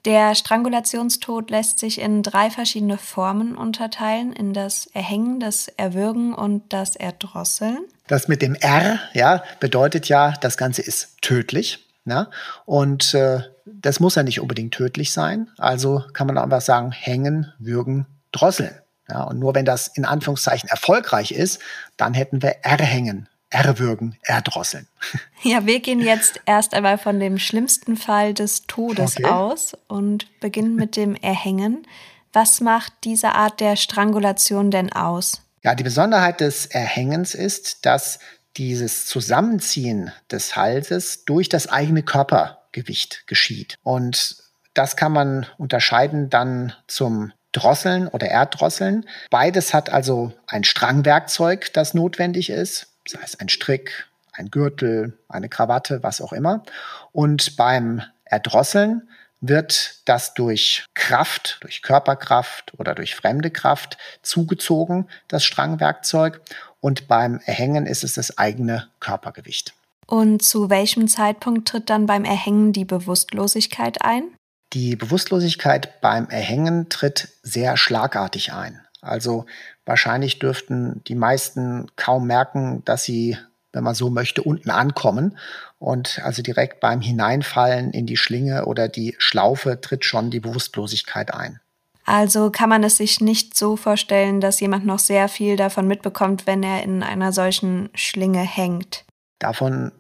Der 0.05 0.35
Strangulationstod 0.35 1.49
lässt 1.49 1.79
sich 1.79 2.01
in 2.01 2.23
drei 2.23 2.49
verschiedene 2.49 2.97
Formen 2.97 3.55
unterteilen, 3.55 4.33
in 4.33 4.51
das 4.51 4.85
Erhängen, 4.87 5.39
das 5.39 5.69
Erwürgen 5.69 6.33
und 6.33 6.73
das 6.73 6.97
Erdrosseln. 6.97 7.79
Das 8.07 8.27
mit 8.27 8.41
dem 8.41 8.55
R, 8.55 8.99
ja, 9.13 9.43
bedeutet 9.61 10.09
ja, 10.09 10.33
das 10.41 10.57
Ganze 10.57 10.81
ist 10.81 11.21
tödlich. 11.21 11.87
Ja? 12.03 12.29
Und 12.65 13.13
äh, 13.13 13.43
das 13.65 13.99
muss 13.99 14.15
ja 14.15 14.23
nicht 14.23 14.39
unbedingt 14.39 14.73
tödlich 14.73 15.11
sein. 15.11 15.49
Also 15.57 16.03
kann 16.13 16.27
man 16.27 16.37
einfach 16.37 16.61
sagen, 16.61 16.91
hängen, 16.91 17.51
würgen, 17.59 18.05
drosseln. 18.31 18.75
Ja? 19.09 19.23
Und 19.23 19.39
nur 19.39 19.55
wenn 19.55 19.65
das 19.65 19.87
in 19.87 20.05
Anführungszeichen 20.05 20.69
erfolgreich 20.69 21.31
ist, 21.31 21.59
dann 21.97 22.13
hätten 22.13 22.41
wir 22.41 22.57
erhängen, 22.63 23.29
erwürgen, 23.49 24.17
erdrosseln. 24.23 24.87
Ja, 25.45 25.65
wir 25.65 25.81
gehen 25.81 25.99
jetzt 25.99 26.39
erst 26.45 26.73
einmal 26.73 26.97
von 26.97 27.19
dem 27.19 27.37
schlimmsten 27.37 27.97
Fall 27.97 28.33
des 28.33 28.65
Todes 28.65 29.17
okay. 29.17 29.25
aus 29.25 29.73
und 29.89 30.39
beginnen 30.39 30.77
mit 30.77 30.95
dem 30.95 31.15
Erhängen. 31.15 31.85
Was 32.31 32.61
macht 32.61 32.93
diese 33.03 33.33
Art 33.33 33.59
der 33.59 33.75
Strangulation 33.75 34.71
denn 34.71 34.93
aus? 34.93 35.41
Ja, 35.63 35.75
die 35.75 35.83
Besonderheit 35.83 36.39
des 36.39 36.65
Erhängens 36.65 37.35
ist, 37.35 37.85
dass 37.85 38.19
dieses 38.55 39.05
Zusammenziehen 39.05 40.13
des 40.31 40.55
Halses 40.55 41.25
durch 41.25 41.49
das 41.49 41.67
eigene 41.67 42.03
Körpergewicht 42.73 43.27
geschieht. 43.27 43.77
Und 43.83 44.35
das 44.73 44.97
kann 44.97 45.13
man 45.13 45.45
unterscheiden 45.57 46.29
dann 46.29 46.73
zum 46.87 47.31
Drosseln 47.51 48.07
oder 48.07 48.27
Erddrosseln. 48.27 49.05
Beides 49.29 49.73
hat 49.73 49.91
also 49.91 50.33
ein 50.47 50.63
Strangwerkzeug, 50.63 51.71
das 51.73 51.93
notwendig 51.93 52.49
ist 52.49 52.87
sei 53.07 53.19
es 53.23 53.39
ein 53.39 53.49
Strick, 53.49 54.07
ein 54.31 54.49
Gürtel, 54.49 55.17
eine 55.27 55.49
Krawatte, 55.49 56.03
was 56.03 56.21
auch 56.21 56.33
immer. 56.33 56.63
Und 57.11 57.57
beim 57.57 58.01
Erdrosseln 58.25 59.09
wird 59.41 59.99
das 60.05 60.33
durch 60.33 60.85
Kraft, 60.93 61.57
durch 61.61 61.81
Körperkraft 61.81 62.73
oder 62.79 62.95
durch 62.95 63.15
fremde 63.15 63.51
Kraft 63.51 63.97
zugezogen, 64.21 65.09
das 65.27 65.43
Strangwerkzeug. 65.43 66.41
Und 66.79 67.07
beim 67.07 67.39
Erhängen 67.45 67.85
ist 67.85 68.03
es 68.03 68.13
das 68.13 68.37
eigene 68.37 68.87
Körpergewicht. 68.99 69.73
Und 70.07 70.41
zu 70.41 70.69
welchem 70.69 71.07
Zeitpunkt 71.07 71.67
tritt 71.67 71.89
dann 71.89 72.05
beim 72.05 72.25
Erhängen 72.25 72.73
die 72.73 72.85
Bewusstlosigkeit 72.85 74.01
ein? 74.01 74.23
Die 74.73 74.95
Bewusstlosigkeit 74.95 76.01
beim 76.01 76.27
Erhängen 76.29 76.89
tritt 76.89 77.29
sehr 77.43 77.77
schlagartig 77.77 78.53
ein. 78.53 78.81
Also 79.01 79.45
wahrscheinlich 79.85 80.39
dürften 80.39 81.03
die 81.07 81.15
meisten 81.15 81.87
kaum 81.95 82.25
merken, 82.25 82.81
dass 82.85 83.03
sie, 83.03 83.37
wenn 83.71 83.83
man 83.83 83.95
so 83.95 84.09
möchte, 84.09 84.41
unten 84.41 84.69
ankommen. 84.69 85.37
Und 85.77 86.19
also 86.23 86.41
direkt 86.41 86.79
beim 86.79 87.01
Hineinfallen 87.01 87.91
in 87.91 88.05
die 88.05 88.17
Schlinge 88.17 88.65
oder 88.65 88.87
die 88.87 89.15
Schlaufe 89.19 89.79
tritt 89.81 90.05
schon 90.05 90.31
die 90.31 90.39
Bewusstlosigkeit 90.39 91.33
ein. 91.33 91.59
Also 92.05 92.49
kann 92.49 92.69
man 92.69 92.83
es 92.83 92.97
sich 92.97 93.21
nicht 93.21 93.55
so 93.57 93.77
vorstellen, 93.77 94.41
dass 94.41 94.59
jemand 94.59 94.85
noch 94.85 94.99
sehr 94.99 95.29
viel 95.29 95.55
davon 95.55 95.87
mitbekommt, 95.87 96.47
wenn 96.47 96.63
er 96.63 96.83
in 96.83 97.01
einer 97.03 97.31
solchen 97.31 97.89
Schlinge 97.93 98.41
hängt. 98.41 99.05
Davon 99.43 99.91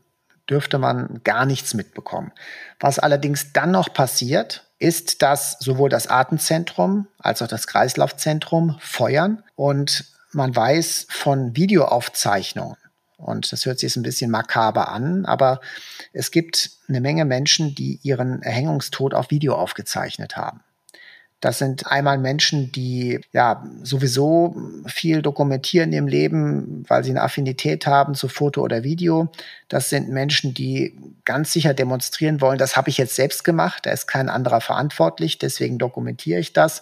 dürfte 0.49 0.77
man 0.77 1.21
gar 1.23 1.45
nichts 1.45 1.73
mitbekommen. 1.73 2.31
Was 2.79 2.97
allerdings 2.97 3.51
dann 3.51 3.71
noch 3.71 3.93
passiert, 3.93 4.65
ist, 4.79 5.21
dass 5.21 5.57
sowohl 5.59 5.89
das 5.89 6.07
Atemzentrum 6.07 7.07
als 7.19 7.41
auch 7.41 7.47
das 7.47 7.67
Kreislaufzentrum 7.67 8.77
feuern 8.79 9.43
und 9.55 10.05
man 10.31 10.55
weiß 10.55 11.07
von 11.09 11.55
Videoaufzeichnungen, 11.57 12.77
und 13.17 13.51
das 13.51 13.65
hört 13.65 13.79
sich 13.79 13.89
jetzt 13.89 13.97
ein 13.97 14.03
bisschen 14.03 14.31
makaber 14.31 14.89
an, 14.89 15.25
aber 15.25 15.59
es 16.13 16.31
gibt 16.31 16.71
eine 16.87 17.01
Menge 17.01 17.25
Menschen, 17.25 17.75
die 17.75 17.99
ihren 18.03 18.41
Erhängungstod 18.41 19.13
auf 19.13 19.29
Video 19.29 19.55
aufgezeichnet 19.55 20.35
haben. 20.35 20.61
Das 21.43 21.57
sind 21.57 21.87
einmal 21.87 22.19
Menschen, 22.19 22.71
die 22.71 23.19
ja 23.33 23.67
sowieso 23.83 24.55
viel 24.85 25.21
dokumentieren 25.21 25.91
im 25.91 26.07
Leben, 26.07 26.85
weil 26.87 27.03
sie 27.03 27.09
eine 27.09 27.21
Affinität 27.21 27.85
haben 27.85 28.15
zu 28.15 28.29
Foto 28.29 28.61
oder 28.61 28.83
Video. 28.83 29.27
Das 29.67 29.89
sind 29.89 30.07
Menschen, 30.07 30.53
die 30.53 30.97
ganz 31.25 31.51
sicher 31.51 31.73
demonstrieren 31.73 32.39
wollen, 32.39 32.59
das 32.59 32.77
habe 32.77 32.89
ich 32.89 32.97
jetzt 32.97 33.15
selbst 33.15 33.43
gemacht, 33.43 33.85
da 33.85 33.91
ist 33.91 34.07
kein 34.07 34.29
anderer 34.29 34.61
verantwortlich, 34.61 35.37
deswegen 35.37 35.79
dokumentiere 35.79 36.39
ich 36.39 36.53
das. 36.53 36.79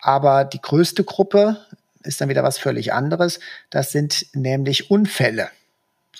Aber 0.00 0.44
die 0.44 0.60
größte 0.60 1.04
Gruppe 1.04 1.58
ist 2.02 2.20
dann 2.20 2.28
wieder 2.28 2.42
was 2.42 2.58
völlig 2.58 2.92
anderes. 2.92 3.38
Das 3.70 3.92
sind 3.92 4.26
nämlich 4.34 4.90
Unfälle 4.90 5.50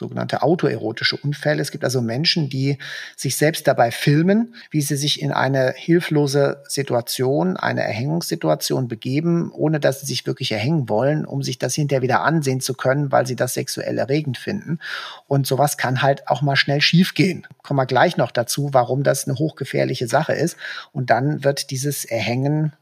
sogenannte 0.01 0.43
autoerotische 0.43 1.17
Unfälle. 1.17 1.61
Es 1.63 1.71
gibt 1.71 1.85
also 1.85 2.01
Menschen, 2.01 2.49
die 2.49 2.79
sich 3.17 3.37
selbst 3.37 3.69
dabei 3.69 3.91
filmen, 3.91 4.55
wie 4.71 4.81
sie 4.81 4.97
sich 4.97 5.21
in 5.21 5.31
eine 5.31 5.75
hilflose 5.77 6.65
Situation, 6.67 7.57
eine 7.57 7.83
Erhängungssituation 7.83 8.89
begeben, 8.89 9.53
ohne 9.53 9.79
dass 9.79 10.01
sie 10.01 10.07
sich 10.07 10.27
wirklich 10.27 10.51
erhängen 10.53 10.89
wollen, 10.89 11.27
um 11.27 11.43
sich 11.43 11.59
das 11.59 11.75
hinterher 11.75 12.03
wieder 12.03 12.23
ansehen 12.23 12.61
zu 12.61 12.75
können, 12.75 13.13
weil 13.13 13.27
sie 13.27 13.37
das 13.37 13.55
sexuell 13.55 13.99
erregend 13.99 14.39
finden. 14.39 14.79
Und 15.29 15.47
sowas 15.47 15.77
kann 15.77 16.03
halt 16.03 16.27
auch 16.29 16.43
mal 16.43 16.57
schnell 16.57 16.81
schiefgehen. 16.81 17.47
Kommen 17.63 17.79
wir 17.79 17.87
gleich 17.87 18.17
noch 18.17 18.31
dazu, 18.31 18.71
warum 18.73 19.03
das 19.03 19.29
eine 19.29 19.39
hochgefährliche 19.39 20.09
Sache 20.09 20.33
ist. 20.33 20.57
Und 20.93 21.11
dann 21.11 21.45
wird 21.45 21.71
dieses 21.71 22.07
Erhängen 22.07 22.73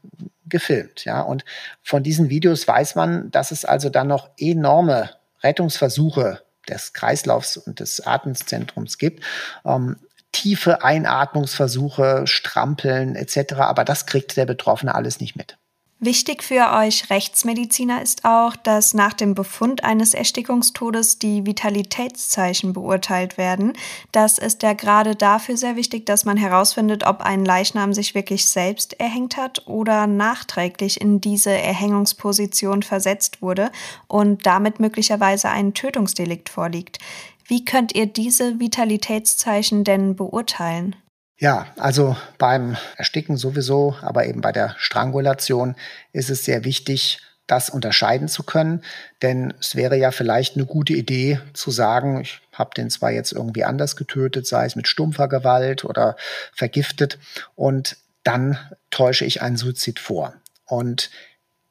gefilmt, 0.47 1.05
ja. 1.05 1.21
Und 1.21 1.43
von 1.83 2.01
diesen 2.01 2.29
Videos 2.29 2.67
weiß 2.67 2.95
man, 2.95 3.29
dass 3.29 3.51
es 3.51 3.65
also 3.65 3.89
dann 3.89 4.07
noch 4.07 4.29
enorme 4.37 5.11
Rettungsversuche 5.43 6.41
des 6.69 6.93
Kreislaufs 6.93 7.57
und 7.57 7.79
des 7.79 8.05
Atemzentrums 8.05 8.97
gibt. 8.97 9.23
Ähm, 9.65 9.97
tiefe 10.31 10.83
Einatmungsversuche, 10.83 12.27
Strampeln 12.27 13.15
etc. 13.15 13.55
Aber 13.55 13.83
das 13.83 14.05
kriegt 14.05 14.37
der 14.37 14.45
Betroffene 14.45 14.95
alles 14.95 15.19
nicht 15.19 15.35
mit. 15.35 15.57
Wichtig 16.01 16.43
für 16.43 16.71
euch 16.77 17.09
Rechtsmediziner 17.09 18.01
ist 18.01 18.23
auch, 18.23 18.55
dass 18.55 18.93
nach 18.93 19.11
dem 19.11 19.35
Befund 19.35 19.83
eines 19.83 20.13
Erstickungstodes 20.13 21.19
die 21.19 21.45
Vitalitätszeichen 21.45 22.71
beurteilt 22.71 23.37
werden. 23.37 23.73
Das 24.13 24.37
ist 24.37 24.63
ja 24.63 24.71
gerade 24.71 25.17
dafür 25.17 25.57
sehr 25.57 25.75
wichtig, 25.75 26.05
dass 26.05 26.23
man 26.23 26.37
herausfindet, 26.37 27.05
ob 27.05 27.19
ein 27.19 27.43
Leichnam 27.43 27.93
sich 27.93 28.15
wirklich 28.15 28.45
selbst 28.45 28.97
erhängt 28.97 29.35
hat 29.35 29.67
oder 29.67 30.07
nachträglich 30.07 31.01
in 31.01 31.19
diese 31.19 31.51
Erhängungsposition 31.51 32.81
versetzt 32.81 33.41
wurde 33.41 33.69
und 34.07 34.45
damit 34.45 34.79
möglicherweise 34.79 35.49
ein 35.49 35.73
Tötungsdelikt 35.73 36.47
vorliegt. 36.47 36.99
Wie 37.45 37.65
könnt 37.65 37.93
ihr 37.93 38.05
diese 38.05 38.61
Vitalitätszeichen 38.61 39.83
denn 39.83 40.15
beurteilen? 40.15 40.95
Ja, 41.41 41.67
also 41.77 42.17
beim 42.37 42.75
Ersticken 42.97 43.37
sowieso, 43.37 43.95
aber 44.01 44.25
eben 44.25 44.41
bei 44.41 44.51
der 44.51 44.75
Strangulation 44.77 45.75
ist 46.11 46.29
es 46.29 46.43
sehr 46.43 46.65
wichtig, 46.65 47.21
das 47.47 47.69
unterscheiden 47.69 48.27
zu 48.27 48.43
können. 48.43 48.83
Denn 49.21 49.53
es 49.57 49.77
wäre 49.77 49.97
ja 49.97 50.11
vielleicht 50.11 50.55
eine 50.55 50.65
gute 50.65 50.93
Idee 50.93 51.39
zu 51.53 51.71
sagen, 51.71 52.19
ich 52.19 52.41
habe 52.51 52.71
den 52.75 52.89
zwar 52.89 53.11
jetzt 53.11 53.31
irgendwie 53.31 53.63
anders 53.63 53.95
getötet, 53.95 54.47
sei 54.47 54.65
es 54.65 54.75
mit 54.75 54.89
stumpfer 54.89 55.29
Gewalt 55.29 55.85
oder 55.85 56.17
vergiftet, 56.53 57.17
und 57.55 57.95
dann 58.23 58.57
täusche 58.91 59.23
ich 59.23 59.41
einen 59.41 59.55
Suizid 59.55 59.97
vor. 59.97 60.33
Und 60.65 61.09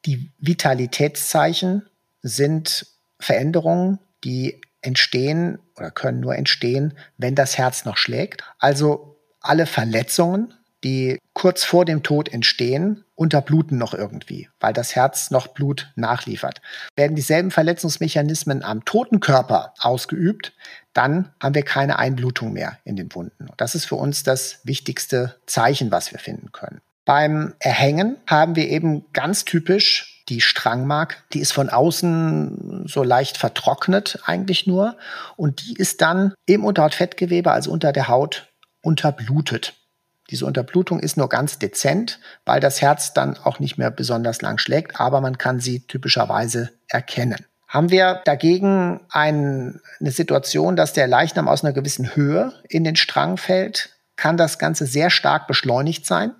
die 0.05 0.31
Vitalitätszeichen 0.39 1.87
sind 2.23 2.87
Veränderungen, 3.19 3.99
die 4.23 4.61
entstehen 4.81 5.59
oder 5.77 5.91
können 5.91 6.21
nur 6.21 6.35
entstehen, 6.35 6.97
wenn 7.17 7.35
das 7.35 7.57
Herz 7.57 7.85
noch 7.85 7.97
schlägt. 7.97 8.43
Also 8.57 9.08
alle 9.41 9.65
Verletzungen, 9.65 10.53
die 10.83 11.19
kurz 11.33 11.63
vor 11.63 11.85
dem 11.85 12.03
Tod 12.03 12.29
entstehen, 12.29 13.03
unterbluten 13.15 13.77
noch 13.77 13.93
irgendwie, 13.93 14.49
weil 14.59 14.71
das 14.71 14.95
Herz 14.95 15.29
noch 15.29 15.47
Blut 15.47 15.91
nachliefert. 15.95 16.61
Werden 16.95 17.15
dieselben 17.15 17.51
Verletzungsmechanismen 17.51 18.63
am 18.63 18.85
toten 18.85 19.19
Körper 19.19 19.73
ausgeübt, 19.79 20.53
dann 20.93 21.33
haben 21.41 21.55
wir 21.55 21.63
keine 21.63 21.99
Einblutung 21.99 22.53
mehr 22.53 22.79
in 22.85 22.95
den 22.95 23.13
Wunden. 23.13 23.49
Das 23.57 23.75
ist 23.75 23.85
für 23.85 23.95
uns 23.95 24.23
das 24.23 24.61
wichtigste 24.63 25.35
Zeichen, 25.45 25.91
was 25.91 26.11
wir 26.11 26.19
finden 26.19 26.51
können. 26.51 26.81
Beim 27.05 27.55
Erhängen 27.59 28.17
haben 28.27 28.55
wir 28.55 28.69
eben 28.69 29.05
ganz 29.13 29.43
typisch 29.43 30.23
die 30.29 30.41
Strangmark. 30.41 31.23
Die 31.33 31.39
ist 31.39 31.51
von 31.51 31.69
außen 31.69 32.85
so 32.87 33.03
leicht 33.03 33.37
vertrocknet 33.37 34.19
eigentlich 34.25 34.67
nur 34.67 34.95
und 35.35 35.65
die 35.65 35.73
ist 35.73 36.01
dann 36.01 36.33
im 36.45 36.63
Unterhautfettgewebe, 36.63 37.51
also 37.51 37.71
unter 37.71 37.91
der 37.91 38.07
Haut, 38.07 38.48
unterblutet. 38.89 39.75
Diese 40.31 40.47
Unterblutung 40.47 40.99
ist 40.99 41.15
nur 41.15 41.29
ganz 41.29 41.59
dezent, 41.59 42.19
weil 42.43 42.59
das 42.59 42.81
Herz 42.81 43.13
dann 43.13 43.37
auch 43.37 43.59
nicht 43.59 43.77
mehr 43.77 43.91
besonders 43.91 44.41
lang 44.41 44.57
schlägt, 44.57 44.99
aber 44.99 45.21
man 45.21 45.37
kann 45.37 45.59
sie 45.59 45.81
typischerweise 45.81 46.71
erkennen. 46.87 47.45
Haben 47.67 47.91
wir 47.91 48.21
dagegen 48.25 49.01
ein, 49.11 49.79
eine 49.99 50.09
Situation, 50.09 50.75
dass 50.75 50.93
der 50.93 51.07
Leichnam 51.07 51.47
aus 51.47 51.63
einer 51.63 51.71
gewissen 51.73 52.15
Höhe 52.15 52.51
in 52.67 52.83
den 52.83 52.95
Strang 52.95 53.37
fällt, 53.37 53.91
kann 54.15 54.37
das 54.37 54.57
Ganze 54.57 54.87
sehr 54.87 55.11
stark 55.11 55.45
beschleunigt 55.45 56.07
sein. 56.07 56.33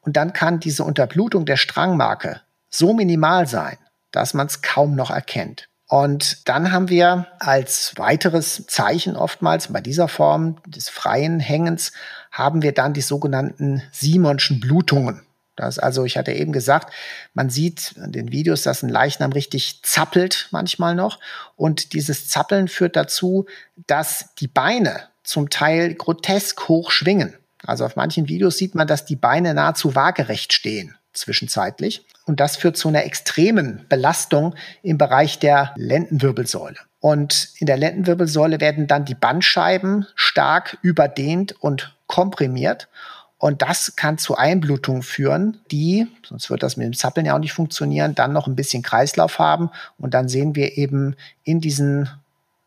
Und 0.00 0.16
dann 0.16 0.32
kann 0.32 0.60
diese 0.60 0.84
Unterblutung 0.84 1.44
der 1.44 1.58
Strangmarke 1.58 2.40
so 2.70 2.94
minimal 2.94 3.46
sein, 3.46 3.76
dass 4.10 4.32
man 4.32 4.46
es 4.46 4.62
kaum 4.62 4.94
noch 4.94 5.10
erkennt. 5.10 5.68
Und 5.86 6.48
dann 6.48 6.72
haben 6.72 6.88
wir 6.88 7.26
als 7.38 7.92
weiteres 7.96 8.66
Zeichen 8.66 9.16
oftmals 9.16 9.72
bei 9.72 9.80
dieser 9.80 10.08
Form 10.08 10.56
des 10.66 10.88
freien 10.88 11.40
Hängens 11.40 11.92
haben 12.30 12.62
wir 12.62 12.72
dann 12.72 12.94
die 12.94 13.02
sogenannten 13.02 13.82
Simonschen 13.92 14.60
Blutungen. 14.60 15.22
Das 15.56 15.78
also, 15.78 16.04
ich 16.04 16.16
hatte 16.16 16.32
eben 16.32 16.52
gesagt, 16.52 16.92
man 17.32 17.48
sieht 17.48 17.92
in 17.96 18.10
den 18.10 18.32
Videos, 18.32 18.62
dass 18.62 18.82
ein 18.82 18.88
Leichnam 18.88 19.32
richtig 19.32 19.80
zappelt 19.82 20.48
manchmal 20.50 20.94
noch. 20.96 21.20
Und 21.54 21.92
dieses 21.92 22.28
Zappeln 22.28 22.66
führt 22.66 22.96
dazu, 22.96 23.46
dass 23.86 24.34
die 24.40 24.48
Beine 24.48 25.08
zum 25.22 25.50
Teil 25.50 25.94
grotesk 25.94 26.68
hoch 26.68 26.90
schwingen. 26.90 27.34
Also 27.64 27.84
auf 27.84 27.94
manchen 27.94 28.28
Videos 28.28 28.58
sieht 28.58 28.74
man, 28.74 28.88
dass 28.88 29.04
die 29.04 29.16
Beine 29.16 29.54
nahezu 29.54 29.94
waagerecht 29.94 30.52
stehen 30.52 30.96
zwischenzeitlich. 31.12 32.04
Und 32.26 32.40
das 32.40 32.56
führt 32.56 32.76
zu 32.76 32.88
einer 32.88 33.04
extremen 33.04 33.84
Belastung 33.88 34.54
im 34.82 34.98
Bereich 34.98 35.38
der 35.38 35.74
Lendenwirbelsäule. 35.76 36.78
Und 37.00 37.50
in 37.58 37.66
der 37.66 37.76
Lendenwirbelsäule 37.76 38.60
werden 38.60 38.86
dann 38.86 39.04
die 39.04 39.14
Bandscheiben 39.14 40.06
stark 40.14 40.78
überdehnt 40.80 41.52
und 41.60 41.94
komprimiert. 42.06 42.88
Und 43.36 43.60
das 43.60 43.94
kann 43.94 44.16
zu 44.16 44.36
Einblutungen 44.36 45.02
führen, 45.02 45.60
die, 45.70 46.06
sonst 46.26 46.48
wird 46.48 46.62
das 46.62 46.78
mit 46.78 46.86
dem 46.86 46.94
Zappeln 46.94 47.26
ja 47.26 47.34
auch 47.34 47.40
nicht 47.40 47.52
funktionieren, 47.52 48.14
dann 48.14 48.32
noch 48.32 48.46
ein 48.46 48.56
bisschen 48.56 48.82
Kreislauf 48.82 49.38
haben. 49.38 49.68
Und 49.98 50.14
dann 50.14 50.28
sehen 50.28 50.54
wir 50.54 50.78
eben 50.78 51.14
in 51.42 51.60
diesen 51.60 52.08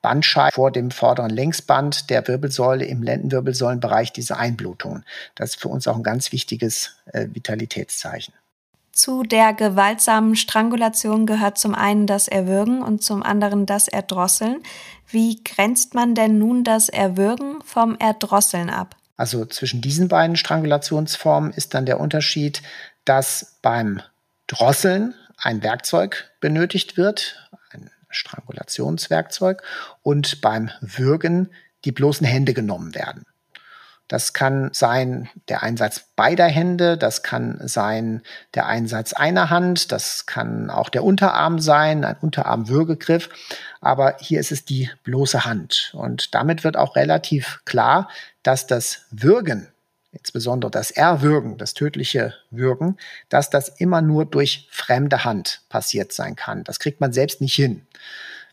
Bandscheiben 0.04 0.54
vor 0.54 0.72
dem 0.72 0.92
vorderen 0.92 1.32
Längsband 1.32 2.12
der 2.12 2.28
Wirbelsäule 2.28 2.86
im 2.86 3.02
Lendenwirbelsäulenbereich 3.02 4.14
diese 4.14 4.38
Einblutungen. 4.38 5.04
Das 5.34 5.52
ist 5.52 5.62
für 5.62 5.70
uns 5.70 5.88
auch 5.88 5.96
ein 5.96 6.04
ganz 6.04 6.32
wichtiges 6.32 6.96
äh, 7.12 7.28
Vitalitätszeichen. 7.34 8.36
Zu 8.98 9.22
der 9.22 9.54
gewaltsamen 9.54 10.36
Strangulation 10.36 11.28
gehört 11.28 11.60
zum 11.60 11.76
einen 11.76 12.08
das 12.08 12.28
Erwürgen 12.28 12.82
und 12.82 13.04
zum 13.04 13.22
anderen 13.22 13.68
das 13.68 13.88
Erdrosseln. 13.88 14.64
Wie 15.08 15.44
grenzt 15.44 15.94
man 15.94 16.16
denn 16.16 16.40
nun 16.40 16.64
das 16.64 16.90
Erwürgen 16.90 17.62
vom 17.64 17.96
Erdrosseln 18.00 18.72
ab? 18.72 18.96
Also 19.16 19.46
zwischen 19.46 19.82
diesen 19.82 20.08
beiden 20.08 20.36
Strangulationsformen 20.36 21.52
ist 21.52 21.76
dann 21.76 21.86
der 21.86 22.00
Unterschied, 22.00 22.64
dass 23.06 23.60
beim 23.62 24.02
Drosseln 24.48 25.14
ein 25.38 25.62
Werkzeug 25.62 26.32
benötigt 26.40 26.98
wird, 26.98 27.52
ein 27.70 27.92
Strangulationswerkzeug, 28.10 29.62
und 30.02 30.42
beim 30.42 30.72
Würgen 30.82 31.52
die 31.86 31.92
bloßen 31.92 32.26
Hände 32.26 32.56
genommen 32.56 32.96
werden. 32.96 33.28
Das 34.08 34.32
kann 34.32 34.70
sein 34.72 35.30
der 35.50 35.64
Einsatz 35.64 36.06
beider 36.16 36.46
Hände, 36.46 36.98
das 36.98 37.24
kann 37.24 37.60
sein 37.68 38.22
der 38.54 38.66
Einsatz 38.66 39.14
einer 39.14 39.50
Hand, 39.50 39.92
das 39.92 40.26
kann 40.26 40.70
auch 40.70 40.90
der 40.90 41.04
Unterarm 41.04 41.60
sein, 41.60 42.06
ein 42.06 42.16
Unterarmwürgegriff. 42.22 43.30
Aber 43.82 44.16
hier 44.20 44.40
ist 44.40 44.52
es 44.52 44.64
die 44.64 44.90
bloße 45.04 45.44
Hand. 45.44 45.92
Und 45.94 46.34
damit 46.34 46.64
wird 46.64 46.78
auch 46.78 46.96
relativ 46.96 47.62
klar, 47.66 48.10
dass 48.44 48.66
das 48.66 49.06
Würgen, 49.12 49.68
insbesondere 50.12 50.72
das 50.72 50.90
Erwürgen, 50.90 51.58
das 51.58 51.74
tödliche 51.74 52.34
Würgen, 52.50 52.98
dass 53.28 53.50
das 53.50 53.68
immer 53.68 54.02
nur 54.02 54.26
durch 54.26 54.70
fremde 54.72 55.26
Hand 55.26 55.62
passiert 55.68 56.14
sein 56.14 56.38
kann. 56.38 56.64
Das 56.64 56.80
kriegt 56.80 57.02
man 57.02 57.12
selbst 57.12 57.42
nicht 57.42 57.56
hin. 57.56 57.86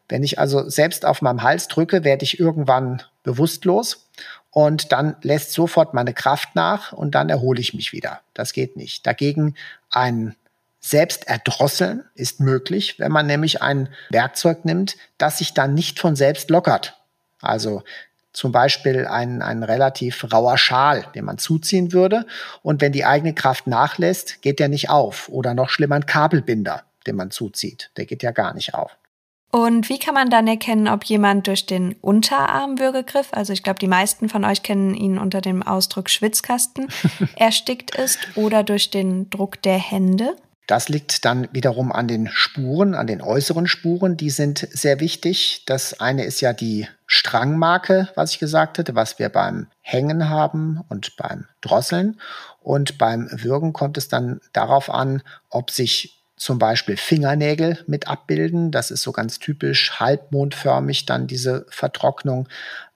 Wenn 0.08 0.24
ich 0.24 0.38
also 0.38 0.68
selbst 0.68 1.06
auf 1.06 1.22
meinem 1.22 1.42
Hals 1.42 1.68
drücke, 1.68 2.04
werde 2.04 2.24
ich 2.24 2.40
irgendwann 2.40 3.02
bewusstlos 3.22 4.03
und 4.54 4.92
dann 4.92 5.16
lässt 5.22 5.52
sofort 5.52 5.94
meine 5.94 6.14
Kraft 6.14 6.54
nach 6.54 6.92
und 6.92 7.16
dann 7.16 7.28
erhole 7.28 7.60
ich 7.60 7.74
mich 7.74 7.92
wieder. 7.92 8.20
Das 8.34 8.52
geht 8.52 8.76
nicht. 8.76 9.04
Dagegen 9.04 9.56
ein 9.90 10.36
Selbsterdrosseln 10.78 12.04
ist 12.14 12.38
möglich, 12.38 13.00
wenn 13.00 13.10
man 13.10 13.26
nämlich 13.26 13.62
ein 13.62 13.88
Werkzeug 14.10 14.64
nimmt, 14.64 14.96
das 15.18 15.38
sich 15.38 15.54
dann 15.54 15.74
nicht 15.74 15.98
von 15.98 16.14
selbst 16.14 16.50
lockert. 16.50 16.96
Also 17.40 17.82
zum 18.32 18.52
Beispiel 18.52 19.06
ein, 19.06 19.42
ein 19.42 19.64
relativ 19.64 20.32
rauer 20.32 20.56
Schal, 20.56 21.04
den 21.16 21.24
man 21.24 21.38
zuziehen 21.38 21.92
würde. 21.92 22.24
Und 22.62 22.80
wenn 22.80 22.92
die 22.92 23.04
eigene 23.04 23.34
Kraft 23.34 23.66
nachlässt, 23.66 24.40
geht 24.40 24.60
der 24.60 24.68
nicht 24.68 24.88
auf. 24.88 25.28
Oder 25.30 25.54
noch 25.54 25.68
schlimmer 25.68 25.96
ein 25.96 26.06
Kabelbinder, 26.06 26.84
den 27.08 27.16
man 27.16 27.32
zuzieht. 27.32 27.90
Der 27.96 28.06
geht 28.06 28.22
ja 28.22 28.30
gar 28.30 28.54
nicht 28.54 28.74
auf. 28.74 28.96
Und 29.54 29.88
wie 29.88 30.00
kann 30.00 30.14
man 30.14 30.30
dann 30.30 30.48
erkennen, 30.48 30.88
ob 30.88 31.04
jemand 31.04 31.46
durch 31.46 31.64
den 31.64 31.94
Unterarmwürgegriff, 32.00 33.28
also 33.30 33.52
ich 33.52 33.62
glaube, 33.62 33.78
die 33.78 33.86
meisten 33.86 34.28
von 34.28 34.44
euch 34.44 34.64
kennen 34.64 34.96
ihn 34.96 35.16
unter 35.16 35.40
dem 35.40 35.62
Ausdruck 35.62 36.10
Schwitzkasten, 36.10 36.88
erstickt 37.36 37.94
ist 37.94 38.18
oder 38.34 38.64
durch 38.64 38.90
den 38.90 39.30
Druck 39.30 39.62
der 39.62 39.78
Hände? 39.78 40.34
Das 40.66 40.88
liegt 40.88 41.24
dann 41.24 41.46
wiederum 41.52 41.92
an 41.92 42.08
den 42.08 42.28
Spuren, 42.32 42.96
an 42.96 43.06
den 43.06 43.22
äußeren 43.22 43.68
Spuren. 43.68 44.16
Die 44.16 44.30
sind 44.30 44.66
sehr 44.72 44.98
wichtig. 44.98 45.62
Das 45.66 46.00
eine 46.00 46.24
ist 46.24 46.40
ja 46.40 46.52
die 46.52 46.88
Strangmarke, 47.06 48.08
was 48.16 48.32
ich 48.32 48.40
gesagt 48.40 48.80
hatte, 48.80 48.96
was 48.96 49.20
wir 49.20 49.28
beim 49.28 49.68
Hängen 49.82 50.30
haben 50.30 50.80
und 50.88 51.16
beim 51.16 51.46
Drosseln. 51.60 52.18
Und 52.60 52.98
beim 52.98 53.28
Würgen 53.30 53.72
kommt 53.72 53.98
es 53.98 54.08
dann 54.08 54.40
darauf 54.52 54.90
an, 54.90 55.22
ob 55.48 55.70
sich 55.70 56.23
zum 56.36 56.58
Beispiel 56.58 56.96
Fingernägel 56.96 57.82
mit 57.86 58.08
abbilden. 58.08 58.70
Das 58.70 58.90
ist 58.90 59.02
so 59.02 59.12
ganz 59.12 59.38
typisch 59.38 60.00
halbmondförmig 60.00 61.06
dann 61.06 61.26
diese 61.26 61.66
Vertrocknung 61.68 62.48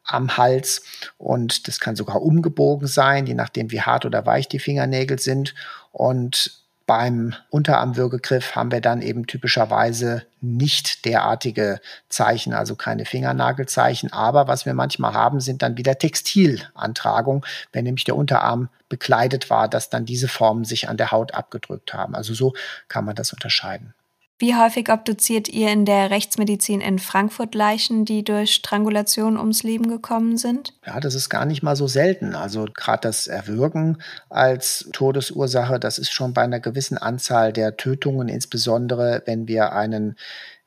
am 0.05 0.37
Hals 0.37 0.83
und 1.19 1.69
das 1.69 1.81
kann 1.81 1.95
sogar 1.95 2.23
umgebogen 2.23 2.89
sein, 2.89 3.27
je 3.27 3.35
nachdem 3.35 3.71
wie 3.71 3.83
hart 3.83 4.07
oder 4.07 4.25
weich 4.25 4.49
die 4.49 4.59
Fingernägel 4.59 5.19
sind. 5.19 5.55
Und 5.93 6.63
beim 6.89 7.35
Unterarmwürgegriff 7.51 8.57
haben 8.57 8.73
wir 8.73 8.81
dann 8.81 9.03
eben 9.03 9.27
typischerweise 9.27 10.23
nicht 10.41 11.05
derartige 11.05 11.81
Zeichen, 12.09 12.55
also 12.55 12.77
keine 12.77 13.05
Fingernagelzeichen. 13.05 14.11
Aber 14.11 14.49
was 14.49 14.65
wir 14.65 14.73
manchmal 14.73 15.13
haben, 15.13 15.41
sind 15.41 15.61
dann 15.61 15.77
wieder 15.77 15.99
Textilantragungen, 15.99 17.45
wenn 17.73 17.85
nämlich 17.85 18.05
der 18.05 18.17
Unterarm 18.17 18.71
bekleidet 18.89 19.51
war, 19.51 19.69
dass 19.69 19.91
dann 19.91 20.07
diese 20.07 20.29
Formen 20.29 20.65
sich 20.65 20.89
an 20.89 20.97
der 20.97 21.13
Haut 21.13 21.35
abgedrückt 21.35 21.93
haben. 21.93 22.15
Also 22.15 22.33
so 22.33 22.55
kann 22.89 23.05
man 23.05 23.15
das 23.15 23.35
unterscheiden. 23.35 23.93
Wie 24.41 24.55
häufig 24.55 24.89
obduziert 24.89 25.49
ihr 25.49 25.73
in 25.73 25.85
der 25.85 26.11
Rechtsmedizin 26.11 26.81
in 26.81 27.01
Frankfurt 27.01 27.57
Leichen, 27.57 28.05
die 28.05 28.23
durch 28.23 28.55
Strangulation 28.55 29.37
ums 29.37 29.65
Leben 29.65 29.89
gekommen 29.89 30.37
sind? 30.37 30.75
Ja, 30.87 31.01
das 31.01 31.17
ist 31.17 31.29
gar 31.29 31.45
nicht 31.45 31.65
mal 31.65 31.75
so 31.75 31.89
selten. 31.89 32.37
Also 32.37 32.67
gerade 32.73 33.01
das 33.01 33.27
Erwürgen 33.27 34.01
als 34.29 34.89
Todesursache, 34.93 35.81
das 35.81 35.99
ist 35.99 36.13
schon 36.13 36.35
bei 36.35 36.43
einer 36.43 36.61
gewissen 36.61 36.99
Anzahl 36.99 37.53
der 37.53 37.77
Tötungen, 37.77 38.29
insbesondere 38.29 39.23
wenn 39.27 39.49
wir 39.49 39.73
einen 39.73 40.17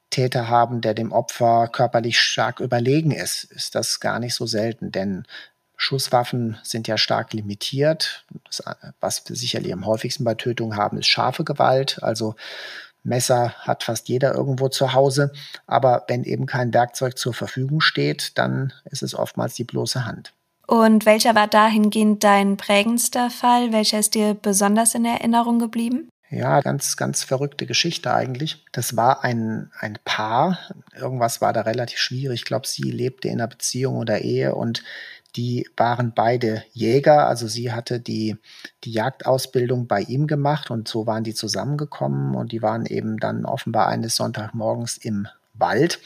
Täter 0.10 0.50
haben, 0.50 0.82
der 0.82 0.94
dem 0.94 1.14
Opfer 1.14 1.70
körperlich 1.70 2.20
stark 2.20 2.60
überlegen 2.60 3.12
ist, 3.12 3.46
ist 3.46 3.76
das 3.76 4.02
gar 4.02 4.20
nicht 4.20 4.36
so 4.36 4.46
selten. 4.46 4.92
Denn 4.92 5.24
Schusswaffen 5.78 6.58
sind 6.62 6.90
ja 6.90 6.98
stark 6.98 7.32
limitiert. 7.32 8.26
Das, 8.46 8.62
was 9.00 9.28
wir 9.30 9.38
sicherlich 9.38 9.72
am 9.72 9.86
häufigsten 9.86 10.26
bei 10.26 10.36
Tötungen 10.36 10.76
haben, 10.76 11.00
ist 11.00 11.08
scharfe 11.08 11.46
Gewalt. 11.46 12.04
Also 12.04 12.36
Messer 13.04 13.54
hat 13.60 13.84
fast 13.84 14.10
jeder 14.10 14.34
irgendwo 14.34 14.70
zu 14.70 14.94
Hause. 14.94 15.32
Aber 15.68 16.06
wenn 16.08 16.24
eben 16.24 16.46
kein 16.46 16.74
Werkzeug 16.74 17.18
zur 17.18 17.34
Verfügung 17.34 17.82
steht, 17.82 18.38
dann 18.38 18.74
ist 18.86 19.04
es 19.04 19.16
oftmals 19.16 19.56
die 19.56 19.64
bloße 19.64 20.06
Hand. 20.06 20.34
Und 20.68 21.06
welcher 21.06 21.36
war 21.36 21.48
dahingehend 21.48 22.24
dein 22.24 22.58
prägendster 22.58 23.30
Fall? 23.30 23.74
Welcher 23.74 24.00
ist 24.00 24.16
dir 24.16 24.36
besonders 24.36 24.96
in 24.96 25.04
Erinnerung 25.04 25.60
geblieben? 25.60 26.08
Ja, 26.30 26.62
ganz, 26.62 26.96
ganz 26.96 27.26
verrückte 27.26 27.66
Geschichte 27.66 28.14
eigentlich. 28.14 28.64
Das 28.72 28.96
war 28.96 29.26
ein, 29.26 29.70
ein 29.78 30.00
Paar. 30.06 30.60
Irgendwas 30.96 31.42
war 31.42 31.52
da 31.52 31.62
relativ 31.62 31.98
schwierig. 31.98 32.42
Ich 32.42 32.46
glaube, 32.46 32.68
sie 32.68 32.90
lebte 32.90 33.28
in 33.28 33.42
einer 33.42 33.50
Beziehung 33.50 33.98
oder 33.98 34.20
Ehe 34.20 34.56
und 34.56 34.82
die 35.36 35.70
waren 35.78 36.14
beide 36.14 36.64
Jäger. 36.72 37.28
Also 37.28 37.48
sie 37.48 37.72
hatte 37.72 38.00
die, 38.00 38.38
die 38.84 38.92
Jagdausbildung 38.92 39.88
bei 39.88 40.02
ihm 40.02 40.28
gemacht 40.28 40.72
und 40.72 40.88
so 40.88 41.08
waren 41.08 41.24
die 41.24 41.34
zusammengekommen 41.34 42.36
und 42.36 42.52
die 42.52 42.62
waren 42.62 42.86
eben 42.86 43.18
dann 43.18 43.46
offenbar 43.46 43.88
eines 43.88 44.16
Sonntagmorgens 44.16 44.98
im 44.98 45.28
Wald. 45.54 46.00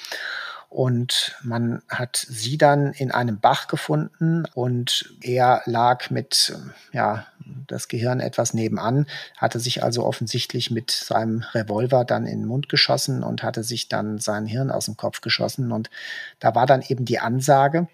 Und 0.76 1.38
man 1.42 1.84
hat 1.88 2.18
sie 2.18 2.58
dann 2.58 2.92
in 2.92 3.10
einem 3.10 3.40
Bach 3.40 3.68
gefunden 3.68 4.44
und 4.56 5.16
er 5.22 5.62
lag 5.64 6.10
mit, 6.10 6.54
ja, 6.92 7.28
das 7.68 7.88
Gehirn 7.88 8.20
etwas 8.20 8.54
nebenan, 8.54 9.06
hatte 9.38 9.62
sich 9.62 9.84
also 9.84 10.04
offensichtlich 10.04 10.72
mit 10.72 10.92
seinem 10.92 11.46
Revolver 11.54 12.04
dann 12.04 12.28
in 12.28 12.42
den 12.42 12.48
Mund 12.48 12.68
geschossen 12.68 13.24
und 13.24 13.42
hatte 13.42 13.64
sich 13.64 13.88
dann 13.88 14.20
sein 14.20 14.48
Hirn 14.48 14.70
aus 14.70 14.86
dem 14.86 14.98
Kopf 14.98 15.22
geschossen. 15.22 15.72
Und 15.72 15.90
da 16.40 16.56
war 16.56 16.66
dann 16.66 16.82
eben 16.82 17.06
die 17.06 17.20
Ansage, 17.20 17.88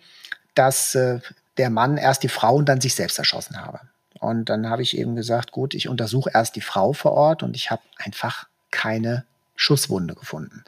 dass 0.62 0.94
äh, 0.94 1.20
der 1.58 1.72
Mann 1.72 1.98
erst 1.98 2.22
die 2.22 2.30
Frau 2.30 2.54
und 2.54 2.70
dann 2.70 2.80
sich 2.80 2.94
selbst 2.94 3.18
erschossen 3.18 3.60
habe. 3.60 3.80
Und 4.20 4.46
dann 4.46 4.70
habe 4.70 4.84
ich 4.84 4.96
eben 4.96 5.16
gesagt, 5.16 5.52
gut, 5.52 5.74
ich 5.74 5.90
untersuche 5.90 6.30
erst 6.32 6.56
die 6.56 6.62
Frau 6.62 6.94
vor 6.94 7.14
Ort 7.14 7.42
und 7.42 7.56
ich 7.56 7.72
habe 7.72 7.82
einfach 7.98 8.46
keine 8.70 9.26
Schusswunde 9.56 10.14
gefunden. 10.14 10.64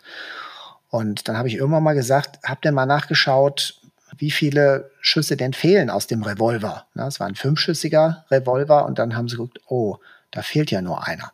Und 0.89 1.27
dann 1.27 1.37
habe 1.37 1.47
ich 1.47 1.55
irgendwann 1.55 1.83
mal 1.83 1.93
gesagt, 1.93 2.39
habt 2.43 2.65
ihr 2.65 2.71
mal 2.71 2.87
nachgeschaut, 2.87 3.79
wie 4.17 4.31
viele 4.31 4.89
Schüsse 4.99 5.37
denn 5.37 5.53
fehlen 5.53 5.91
aus 5.91 6.07
dem 6.07 6.23
Revolver? 6.23 6.87
Es 6.95 7.19
war 7.19 7.27
ein 7.27 7.35
fünfschüssiger 7.35 8.25
Revolver 8.31 8.87
und 8.87 8.97
dann 8.97 9.15
haben 9.15 9.27
sie 9.27 9.35
geguckt, 9.35 9.59
oh, 9.67 9.97
da 10.31 10.41
fehlt 10.41 10.71
ja 10.71 10.81
nur 10.81 11.05
einer. 11.07 11.31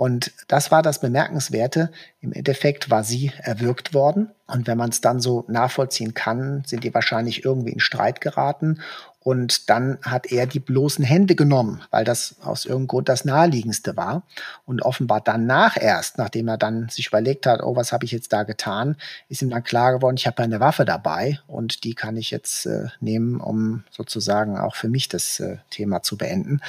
Und 0.00 0.32
das 0.48 0.70
war 0.70 0.80
das 0.80 0.98
Bemerkenswerte. 0.98 1.92
Im 2.22 2.32
Endeffekt 2.32 2.88
war 2.88 3.04
sie 3.04 3.32
erwürgt 3.36 3.92
worden. 3.92 4.30
Und 4.46 4.66
wenn 4.66 4.78
man 4.78 4.88
es 4.88 5.02
dann 5.02 5.20
so 5.20 5.44
nachvollziehen 5.46 6.14
kann, 6.14 6.62
sind 6.64 6.84
die 6.84 6.94
wahrscheinlich 6.94 7.44
irgendwie 7.44 7.72
in 7.72 7.80
Streit 7.80 8.22
geraten. 8.22 8.80
Und 9.22 9.68
dann 9.68 9.98
hat 10.02 10.32
er 10.32 10.46
die 10.46 10.60
bloßen 10.60 11.04
Hände 11.04 11.34
genommen, 11.34 11.82
weil 11.90 12.04
das 12.04 12.36
aus 12.42 12.64
irgendeinem 12.64 12.88
Grund 12.88 13.08
das 13.10 13.26
naheliegendste 13.26 13.94
war. 13.94 14.22
Und 14.64 14.80
offenbar 14.80 15.20
danach 15.20 15.76
erst, 15.76 16.16
nachdem 16.16 16.48
er 16.48 16.56
dann 16.56 16.88
sich 16.88 17.08
überlegt 17.08 17.44
hat, 17.44 17.62
oh, 17.62 17.76
was 17.76 17.92
habe 17.92 18.06
ich 18.06 18.12
jetzt 18.12 18.32
da 18.32 18.44
getan, 18.44 18.96
ist 19.28 19.42
ihm 19.42 19.50
dann 19.50 19.62
klar 19.62 19.92
geworden, 19.92 20.16
ich 20.16 20.26
habe 20.26 20.42
eine 20.42 20.58
Waffe 20.58 20.86
dabei 20.86 21.38
und 21.46 21.84
die 21.84 21.94
kann 21.94 22.16
ich 22.16 22.30
jetzt 22.30 22.64
äh, 22.64 22.86
nehmen, 23.00 23.40
um 23.40 23.84
sozusagen 23.90 24.58
auch 24.58 24.74
für 24.74 24.88
mich 24.88 25.08
das 25.08 25.38
äh, 25.38 25.58
Thema 25.68 26.02
zu 26.02 26.16
beenden. 26.16 26.62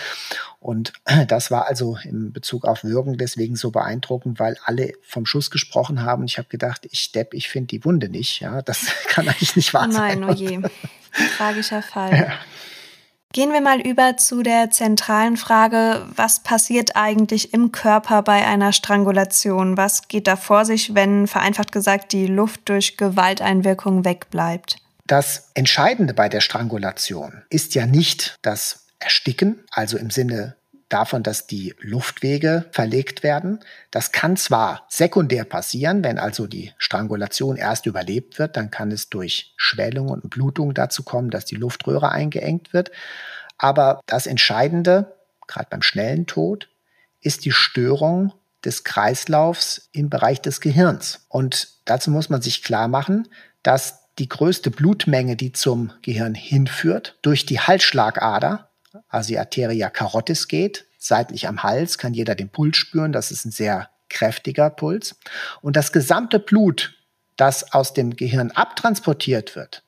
Und 0.59 0.91
das 1.29 1.51
war 1.51 1.67
also 1.67 1.97
in 2.03 2.33
Bezug 2.33 2.65
auf 2.65 2.83
Würgen 2.83 3.17
deswegen 3.17 3.55
so 3.55 3.71
beeindruckend, 3.71 4.39
weil 4.39 4.57
alle 4.65 4.91
vom 5.03 5.25
Schuss 5.25 5.51
gesprochen 5.51 6.03
haben. 6.03 6.25
Ich 6.25 6.37
habe 6.37 6.49
gedacht, 6.49 6.85
ich 6.91 7.13
Depp, 7.13 7.33
ich 7.33 7.47
finde 7.47 7.67
die 7.67 7.85
Wunde 7.85 8.09
nicht. 8.09 8.41
Ja, 8.41 8.61
das 8.61 8.87
kann 9.07 9.29
eigentlich 9.29 9.55
nicht 9.55 9.73
wahr 9.73 9.89
sein. 9.89 10.19
Nein, 10.19 10.29
oh 10.29 10.33
je. 10.33 10.61
Tragischer 11.37 11.81
Fall. 11.81 12.11
Ja. 12.11 12.33
Gehen 13.33 13.53
wir 13.53 13.61
mal 13.61 13.79
über 13.79 14.17
zu 14.17 14.43
der 14.43 14.71
zentralen 14.71 15.37
Frage, 15.37 16.05
was 16.15 16.41
passiert 16.41 16.97
eigentlich 16.97 17.53
im 17.53 17.71
Körper 17.71 18.23
bei 18.23 18.45
einer 18.45 18.73
Strangulation? 18.73 19.77
Was 19.77 20.09
geht 20.09 20.27
da 20.27 20.35
vor 20.35 20.65
sich, 20.65 20.95
wenn 20.95 21.27
vereinfacht 21.27 21.71
gesagt 21.71 22.11
die 22.11 22.27
Luft 22.27 22.67
durch 22.67 22.97
Gewalteinwirkung 22.97 24.03
wegbleibt? 24.03 24.77
Das 25.07 25.49
Entscheidende 25.53 26.13
bei 26.13 26.27
der 26.27 26.41
Strangulation 26.41 27.41
ist 27.49 27.73
ja 27.73 27.85
nicht 27.85 28.37
das 28.41 28.87
Ersticken, 28.99 29.63
also 29.71 29.97
im 29.97 30.09
Sinne 30.09 30.55
davon, 30.91 31.23
dass 31.23 31.47
die 31.47 31.73
Luftwege 31.79 32.65
verlegt 32.71 33.23
werden. 33.23 33.59
Das 33.91 34.11
kann 34.11 34.37
zwar 34.37 34.85
sekundär 34.89 35.45
passieren, 35.45 36.03
wenn 36.03 36.19
also 36.19 36.47
die 36.47 36.73
Strangulation 36.77 37.55
erst 37.55 37.85
überlebt 37.85 38.39
wird, 38.39 38.57
dann 38.57 38.71
kann 38.71 38.91
es 38.91 39.09
durch 39.09 39.53
Schwellung 39.57 40.09
und 40.09 40.29
Blutung 40.29 40.73
dazu 40.73 41.03
kommen, 41.03 41.29
dass 41.29 41.45
die 41.45 41.55
Luftröhre 41.55 42.11
eingeengt 42.11 42.73
wird. 42.73 42.91
Aber 43.57 44.01
das 44.05 44.27
Entscheidende, 44.27 45.15
gerade 45.47 45.67
beim 45.69 45.81
schnellen 45.81 46.25
Tod, 46.25 46.67
ist 47.21 47.45
die 47.45 47.51
Störung 47.51 48.33
des 48.65 48.83
Kreislaufs 48.83 49.89
im 49.91 50.09
Bereich 50.09 50.41
des 50.41 50.61
Gehirns. 50.61 51.25
Und 51.29 51.69
dazu 51.85 52.11
muss 52.11 52.29
man 52.29 52.41
sich 52.41 52.63
klar 52.63 52.87
machen, 52.87 53.27
dass 53.63 54.09
die 54.19 54.27
größte 54.27 54.71
Blutmenge, 54.71 55.35
die 55.35 55.51
zum 55.51 55.91
Gehirn 56.01 56.35
hinführt, 56.35 57.17
durch 57.21 57.45
die 57.45 57.59
Halsschlagader 57.59 58.70
also 59.07 59.27
die 59.29 59.39
Arteria 59.39 59.89
carotis 59.89 60.47
geht, 60.47 60.85
seitlich 60.97 61.47
am 61.47 61.63
Hals, 61.63 61.97
kann 61.97 62.13
jeder 62.13 62.35
den 62.35 62.49
Puls 62.49 62.77
spüren, 62.77 63.11
das 63.11 63.31
ist 63.31 63.45
ein 63.45 63.51
sehr 63.51 63.89
kräftiger 64.09 64.69
Puls. 64.69 65.15
Und 65.61 65.75
das 65.75 65.91
gesamte 65.91 66.39
Blut, 66.39 66.93
das 67.37 67.73
aus 67.73 67.93
dem 67.93 68.15
Gehirn 68.15 68.51
abtransportiert 68.51 69.55
wird, 69.55 69.83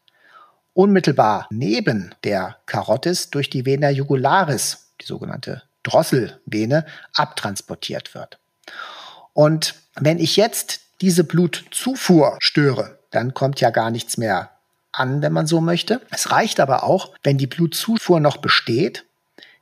unmittelbar 0.73 1.47
neben 1.51 2.15
der 2.23 2.57
Karotis 2.65 3.29
durch 3.29 3.49
die 3.49 3.65
Vena 3.65 3.89
jugularis, 3.89 4.93
die 5.01 5.05
sogenannte 5.05 5.63
Drosselvene, 5.83 6.85
abtransportiert 7.13 8.15
wird. 8.15 8.39
Und 9.33 9.75
wenn 9.95 10.19
ich 10.19 10.37
jetzt 10.37 10.81
diese 11.01 11.23
Blutzufuhr 11.23 12.37
störe, 12.39 12.99
dann 13.11 13.33
kommt 13.33 13.59
ja 13.59 13.69
gar 13.69 13.91
nichts 13.91 14.17
mehr 14.17 14.51
an, 14.93 15.21
wenn 15.21 15.33
man 15.33 15.47
so 15.47 15.59
möchte. 15.59 16.01
Es 16.11 16.31
reicht 16.31 16.59
aber 16.59 16.83
auch, 16.83 17.11
wenn 17.23 17.37
die 17.37 17.47
Blutzufuhr 17.47 18.19
noch 18.19 18.37
besteht, 18.37 19.05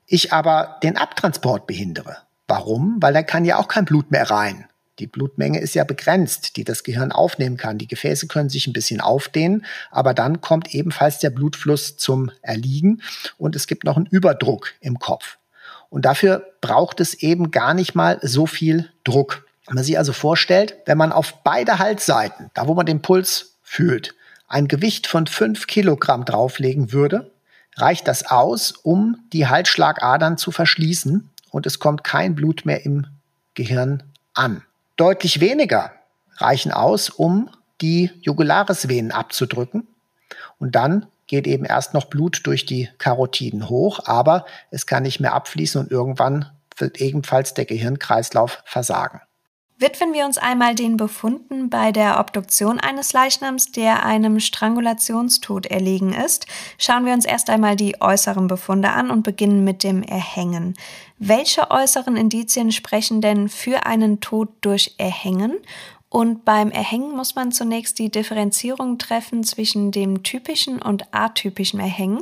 ich 0.06 0.34
aber 0.34 0.78
den 0.84 0.98
Abtransport 0.98 1.68
behindere. 1.68 2.18
Warum? 2.48 2.98
Weil 3.00 3.14
da 3.14 3.24
kann 3.24 3.46
ja 3.46 3.58
auch 3.58 3.68
kein 3.68 3.86
Blut 3.86 4.12
mehr 4.12 4.30
rein. 4.30 4.66
Die 5.00 5.08
Blutmenge 5.08 5.60
ist 5.60 5.74
ja 5.74 5.84
begrenzt, 5.84 6.58
die 6.58 6.64
das 6.64 6.84
Gehirn 6.84 7.12
aufnehmen 7.12 7.58
kann. 7.58 7.78
Die 7.78 7.88
Gefäße 7.88 8.28
können 8.28 8.50
sich 8.50 8.68
ein 8.68 8.74
bisschen 8.74 9.02
aufdehnen, 9.02 9.66
aber 9.90 10.14
dann 10.14 10.42
kommt 10.42 10.76
ebenfalls 10.76 11.18
der 11.20 11.32
Blutfluss 11.32 11.98
zum 11.98 12.30
Erliegen 12.42 13.02
und 13.38 13.56
es 13.56 13.68
gibt 13.68 13.84
noch 13.84 13.98
einen 13.98 14.06
Überdruck 14.06 14.74
im 14.80 15.00
Kopf. 15.00 15.38
Und 15.90 16.06
dafür 16.06 16.46
braucht 16.62 17.00
es 17.00 17.16
eben 17.16 17.52
gar 17.52 17.74
nicht 17.74 17.96
mal 17.96 18.20
so 18.22 18.46
viel 18.46 18.92
Druck. 19.04 19.46
Wenn 19.66 19.76
man 19.76 19.84
sich 19.84 19.98
also 19.98 20.14
vorstellt, 20.14 20.76
wenn 20.86 20.98
man 20.98 21.12
auf 21.12 21.44
beide 21.44 21.80
Halsseiten, 21.80 22.52
da 22.54 22.68
wo 22.68 22.74
man 22.74 22.86
den 22.86 23.02
Puls 23.02 23.58
fühlt, 23.64 24.14
ein 24.52 24.68
Gewicht 24.68 25.08
von 25.08 25.28
fünf 25.28 25.66
Kilogramm 25.66 26.26
drauflegen 26.26 26.92
würde, 26.92 27.32
reicht 27.78 28.08
das 28.08 28.26
aus, 28.30 28.72
um 28.72 29.18
die 29.32 29.48
Halsschlagadern 29.48 30.38
zu 30.38 30.52
verschließen 30.52 31.30
und 31.52 31.66
es 31.66 31.80
kommt 31.80 32.04
kein 32.04 32.36
Blut 32.36 32.66
mehr 32.66 32.86
im 32.86 33.08
Gehirn 33.54 34.04
an. 34.34 34.64
Deutlich 34.98 35.40
weniger 35.40 35.94
reichen 36.36 36.72
aus, 36.72 37.10
um 37.10 37.50
die 37.80 38.12
Jugularisvenen 38.22 39.12
abzudrücken 39.12 39.88
und 40.60 40.76
dann 40.76 41.08
geht 41.28 41.48
eben 41.48 41.64
erst 41.64 41.94
noch 41.94 42.06
Blut 42.06 42.42
durch 42.44 42.66
die 42.66 42.90
Karotiden 42.98 43.70
hoch, 43.70 44.02
aber 44.06 44.46
es 44.70 44.86
kann 44.86 45.04
nicht 45.04 45.22
mehr 45.22 45.34
abfließen 45.34 45.80
und 45.80 45.92
irgendwann 45.92 46.52
wird 46.76 47.00
ebenfalls 47.00 47.54
der 47.54 47.66
Gehirnkreislauf 47.66 48.62
versagen. 48.66 49.22
Widmen 49.82 50.14
wir 50.14 50.26
uns 50.26 50.38
einmal 50.38 50.76
den 50.76 50.96
Befunden 50.96 51.72
bei 51.72 51.92
der 51.92 52.20
Obduktion 52.20 52.80
eines 52.80 53.14
Leichnams, 53.14 53.72
der 53.72 54.06
einem 54.06 54.40
Strangulationstod 54.40 55.66
erlegen 55.66 56.14
ist. 56.14 56.46
Schauen 56.78 57.04
wir 57.08 57.14
uns 57.14 57.26
erst 57.26 57.50
einmal 57.50 57.76
die 57.76 58.00
äußeren 58.00 58.46
Befunde 58.48 58.92
an 58.92 59.10
und 59.10 59.24
beginnen 59.24 59.64
mit 59.64 59.84
dem 59.84 60.04
Erhängen. 60.04 60.76
Welche 61.18 61.72
äußeren 61.72 62.16
Indizien 62.16 62.72
sprechen 62.72 63.22
denn 63.22 63.50
für 63.50 63.88
einen 63.88 64.20
Tod 64.20 64.50
durch 64.62 64.94
Erhängen? 65.00 65.58
Und 66.10 66.46
beim 66.46 66.70
Erhängen 66.70 67.16
muss 67.16 67.34
man 67.34 67.52
zunächst 67.52 67.98
die 67.98 68.12
Differenzierung 68.12 69.00
treffen 69.00 69.44
zwischen 69.44 69.92
dem 69.92 70.22
typischen 70.22 70.80
und 70.80 71.12
atypischen 71.12 71.80
Erhängen. 71.80 72.22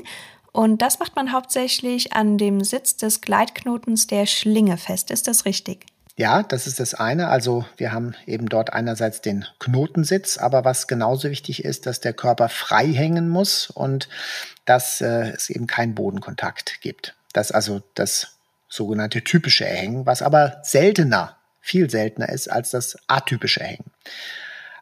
Und 0.54 0.82
das 0.82 1.00
macht 1.00 1.18
man 1.18 1.34
hauptsächlich 1.34 2.14
an 2.14 2.38
dem 2.38 2.64
Sitz 2.64 2.96
des 2.96 3.20
Gleitknotens 3.20 4.08
der 4.08 4.28
Schlinge 4.28 4.78
fest. 4.78 5.12
Ist 5.12 5.28
das 5.28 5.44
richtig? 5.44 5.86
Ja, 6.20 6.44
das 6.44 6.68
ist 6.68 6.82
das 6.82 6.96
eine. 6.96 7.30
Also 7.30 7.64
wir 7.78 7.94
haben 7.94 8.14
eben 8.26 8.50
dort 8.50 8.74
einerseits 8.74 9.22
den 9.22 9.46
Knotensitz, 9.58 10.38
aber 10.38 10.66
was 10.66 10.90
genauso 10.90 11.30
wichtig 11.30 11.64
ist, 11.64 11.86
dass 11.86 12.02
der 12.02 12.12
Körper 12.12 12.50
frei 12.50 12.88
hängen 12.88 13.30
muss 13.30 13.70
und 13.70 14.10
dass 14.66 15.00
äh, 15.00 15.30
es 15.30 15.50
eben 15.50 15.66
keinen 15.66 15.96
Bodenkontakt 15.96 16.82
gibt. 16.82 17.16
Das 17.32 17.54
also 17.54 17.82
das 17.96 18.36
sogenannte 18.68 19.24
typische 19.24 19.66
Erhängen, 19.66 20.06
was 20.06 20.22
aber 20.22 20.60
seltener, 20.62 21.38
viel 21.62 21.90
seltener 21.90 22.28
ist 22.28 22.50
als 22.50 22.72
das 22.72 22.98
atypische 23.08 23.62
Erhängen. 23.62 23.90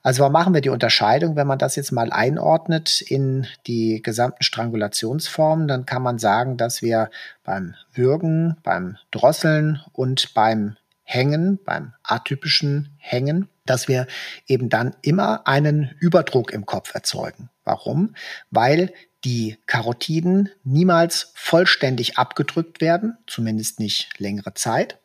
Also 0.01 0.21
warum 0.21 0.33
machen 0.33 0.55
wir 0.55 0.61
die 0.61 0.69
Unterscheidung? 0.69 1.35
Wenn 1.35 1.45
man 1.45 1.59
das 1.59 1.75
jetzt 1.75 1.91
mal 1.91 2.11
einordnet 2.11 2.99
in 2.99 3.45
die 3.67 4.01
gesamten 4.01 4.41
Strangulationsformen, 4.41 5.67
dann 5.67 5.85
kann 5.85 6.01
man 6.01 6.17
sagen, 6.17 6.57
dass 6.57 6.81
wir 6.81 7.11
beim 7.43 7.75
Würgen, 7.93 8.57
beim 8.63 8.97
Drosseln 9.11 9.81
und 9.93 10.33
beim 10.33 10.77
Hängen, 11.09 11.57
beim 11.63 11.93
atypischen 12.03 12.93
Hängen, 12.97 13.47
dass 13.65 13.87
wir 13.87 14.07
eben 14.45 14.67
dann 14.67 14.93
immer 15.01 15.47
einen 15.47 15.95
Überdruck 16.01 16.51
im 16.51 16.65
Kopf 16.65 16.93
erzeugen. 16.93 17.49
Warum? 17.63 18.13
Weil 18.51 18.93
die 19.23 19.57
Karotiden 19.67 20.49
niemals 20.65 21.31
vollständig 21.33 22.17
abgedrückt 22.17 22.81
werden, 22.81 23.17
zumindest 23.25 23.79
nicht 23.79 24.19
längere 24.19 24.53
Zeit, 24.53 24.99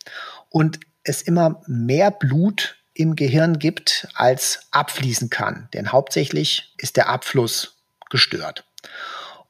und 0.48 0.80
es 1.04 1.22
immer 1.22 1.62
mehr 1.68 2.10
Blut 2.10 2.82
im 2.94 3.14
Gehirn 3.14 3.60
gibt, 3.60 4.08
als 4.14 4.66
abfließen 4.72 5.30
kann. 5.30 5.68
Denn 5.72 5.92
hauptsächlich 5.92 6.74
ist 6.78 6.96
der 6.96 7.10
Abfluss 7.10 7.76
gestört. 8.10 8.64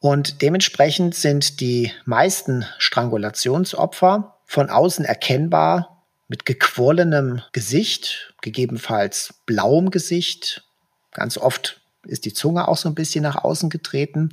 Und 0.00 0.42
dementsprechend 0.42 1.14
sind 1.14 1.60
die 1.60 1.92
meisten 2.04 2.66
Strangulationsopfer 2.76 4.36
von 4.44 4.68
außen 4.68 5.06
erkennbar 5.06 5.91
mit 6.33 6.47
gequollenem 6.47 7.42
Gesicht, 7.53 8.35
gegebenenfalls 8.40 9.35
blauem 9.45 9.90
Gesicht. 9.90 10.64
Ganz 11.11 11.37
oft 11.37 11.83
ist 12.07 12.25
die 12.25 12.33
Zunge 12.33 12.68
auch 12.68 12.79
so 12.79 12.88
ein 12.88 12.95
bisschen 12.95 13.23
nach 13.23 13.45
außen 13.45 13.68
getreten. 13.68 14.31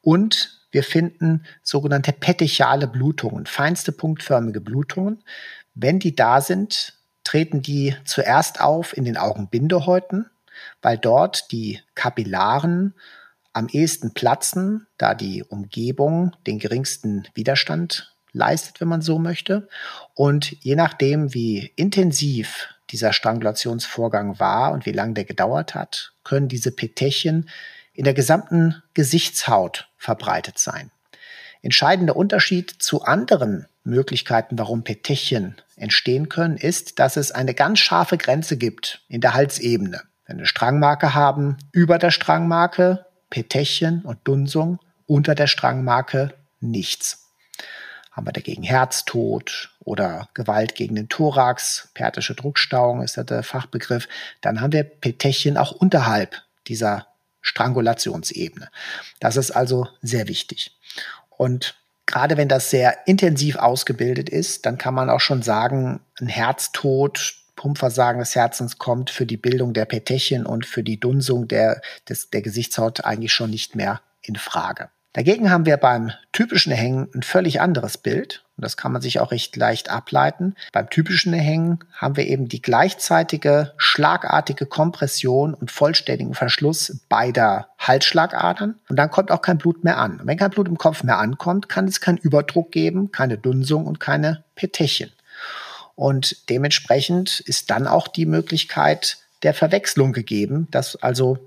Und 0.00 0.62
wir 0.70 0.82
finden 0.82 1.44
sogenannte 1.62 2.14
petechiale 2.14 2.86
Blutungen, 2.86 3.44
feinste 3.44 3.92
punktförmige 3.92 4.62
Blutungen. 4.62 5.22
Wenn 5.74 5.98
die 5.98 6.16
da 6.16 6.40
sind, 6.40 6.94
treten 7.24 7.60
die 7.60 7.94
zuerst 8.06 8.62
auf 8.62 8.96
in 8.96 9.04
den 9.04 9.18
Augenbindehäuten, 9.18 10.30
weil 10.80 10.96
dort 10.96 11.52
die 11.52 11.78
Kapillaren 11.94 12.94
am 13.52 13.68
ehesten 13.68 14.14
platzen, 14.14 14.86
da 14.96 15.14
die 15.14 15.44
Umgebung 15.44 16.34
den 16.46 16.58
geringsten 16.58 17.28
Widerstand 17.34 18.13
leistet, 18.34 18.80
wenn 18.80 18.88
man 18.88 19.00
so 19.00 19.18
möchte. 19.18 19.68
Und 20.14 20.52
je 20.62 20.76
nachdem, 20.76 21.32
wie 21.32 21.72
intensiv 21.76 22.68
dieser 22.90 23.14
Strangulationsvorgang 23.14 24.38
war 24.38 24.72
und 24.72 24.84
wie 24.84 24.92
lange 24.92 25.14
der 25.14 25.24
gedauert 25.24 25.74
hat, 25.74 26.12
können 26.22 26.48
diese 26.48 26.70
Petechien 26.70 27.48
in 27.94 28.04
der 28.04 28.14
gesamten 28.14 28.82
Gesichtshaut 28.92 29.88
verbreitet 29.96 30.58
sein. 30.58 30.90
Entscheidender 31.62 32.16
Unterschied 32.16 32.70
zu 32.70 33.04
anderen 33.04 33.66
Möglichkeiten, 33.84 34.58
warum 34.58 34.84
Petechien 34.84 35.56
entstehen 35.76 36.28
können, 36.28 36.56
ist, 36.56 36.98
dass 36.98 37.16
es 37.16 37.32
eine 37.32 37.54
ganz 37.54 37.78
scharfe 37.78 38.18
Grenze 38.18 38.58
gibt 38.58 39.02
in 39.08 39.20
der 39.20 39.34
Halsebene. 39.34 40.02
Wenn 40.26 40.36
wir 40.36 40.40
eine 40.40 40.46
Strangmarke 40.46 41.14
haben, 41.14 41.56
über 41.72 41.98
der 41.98 42.10
Strangmarke 42.10 43.06
Petechien 43.30 44.02
und 44.02 44.18
Dunsung, 44.24 44.78
unter 45.06 45.34
der 45.34 45.46
Strangmarke 45.46 46.34
nichts. 46.60 47.23
Haben 48.14 48.28
wir 48.28 48.32
dagegen 48.32 48.62
Herztod 48.62 49.70
oder 49.80 50.28
Gewalt 50.34 50.76
gegen 50.76 50.94
den 50.94 51.08
Thorax, 51.08 51.88
pertische 51.94 52.36
Druckstauung 52.36 53.02
ist 53.02 53.16
der 53.16 53.42
Fachbegriff, 53.42 54.08
dann 54.40 54.60
haben 54.60 54.72
wir 54.72 54.84
Petechien 54.84 55.56
auch 55.56 55.72
unterhalb 55.72 56.42
dieser 56.68 57.08
Strangulationsebene. 57.40 58.70
Das 59.18 59.36
ist 59.36 59.50
also 59.50 59.88
sehr 60.00 60.28
wichtig. 60.28 60.78
Und 61.28 61.74
gerade 62.06 62.36
wenn 62.36 62.48
das 62.48 62.70
sehr 62.70 63.06
intensiv 63.08 63.56
ausgebildet 63.56 64.28
ist, 64.28 64.64
dann 64.64 64.78
kann 64.78 64.94
man 64.94 65.10
auch 65.10 65.20
schon 65.20 65.42
sagen, 65.42 66.00
ein 66.20 66.28
Herztod, 66.28 67.34
Pumpversagen 67.56 68.20
des 68.20 68.36
Herzens 68.36 68.78
kommt 68.78 69.10
für 69.10 69.26
die 69.26 69.36
Bildung 69.36 69.74
der 69.74 69.86
Petechien 69.86 70.46
und 70.46 70.66
für 70.66 70.84
die 70.84 71.00
Dunsung 71.00 71.48
der, 71.48 71.80
des, 72.08 72.30
der 72.30 72.42
Gesichtshaut 72.42 73.04
eigentlich 73.04 73.32
schon 73.32 73.50
nicht 73.50 73.74
mehr 73.74 74.00
in 74.22 74.36
Frage. 74.36 74.88
Dagegen 75.14 75.48
haben 75.48 75.64
wir 75.64 75.76
beim 75.76 76.10
typischen 76.32 76.72
Hängen 76.72 77.08
ein 77.14 77.22
völlig 77.22 77.60
anderes 77.60 77.98
Bild. 77.98 78.42
Und 78.56 78.64
das 78.64 78.76
kann 78.76 78.90
man 78.90 79.00
sich 79.00 79.20
auch 79.20 79.30
recht 79.30 79.54
leicht 79.54 79.88
ableiten. 79.88 80.56
Beim 80.72 80.90
typischen 80.90 81.32
Hängen 81.32 81.78
haben 81.92 82.16
wir 82.16 82.26
eben 82.26 82.48
die 82.48 82.60
gleichzeitige 82.60 83.72
schlagartige 83.76 84.66
Kompression 84.66 85.54
und 85.54 85.70
vollständigen 85.70 86.34
Verschluss 86.34 86.98
beider 87.08 87.68
Halsschlagadern. 87.78 88.74
Und 88.88 88.96
dann 88.96 89.10
kommt 89.10 89.30
auch 89.30 89.40
kein 89.40 89.58
Blut 89.58 89.84
mehr 89.84 89.98
an. 89.98 90.20
Und 90.20 90.26
wenn 90.26 90.36
kein 90.36 90.50
Blut 90.50 90.66
im 90.66 90.78
Kopf 90.78 91.04
mehr 91.04 91.18
ankommt, 91.18 91.68
kann 91.68 91.86
es 91.86 92.00
keinen 92.00 92.18
Überdruck 92.18 92.72
geben, 92.72 93.12
keine 93.12 93.38
Dunsung 93.38 93.86
und 93.86 94.00
keine 94.00 94.42
Petechien. 94.56 95.12
Und 95.94 96.48
dementsprechend 96.50 97.38
ist 97.38 97.70
dann 97.70 97.86
auch 97.86 98.08
die 98.08 98.26
Möglichkeit 98.26 99.18
der 99.44 99.54
Verwechslung 99.54 100.12
gegeben, 100.12 100.66
dass 100.72 100.96
also 100.96 101.38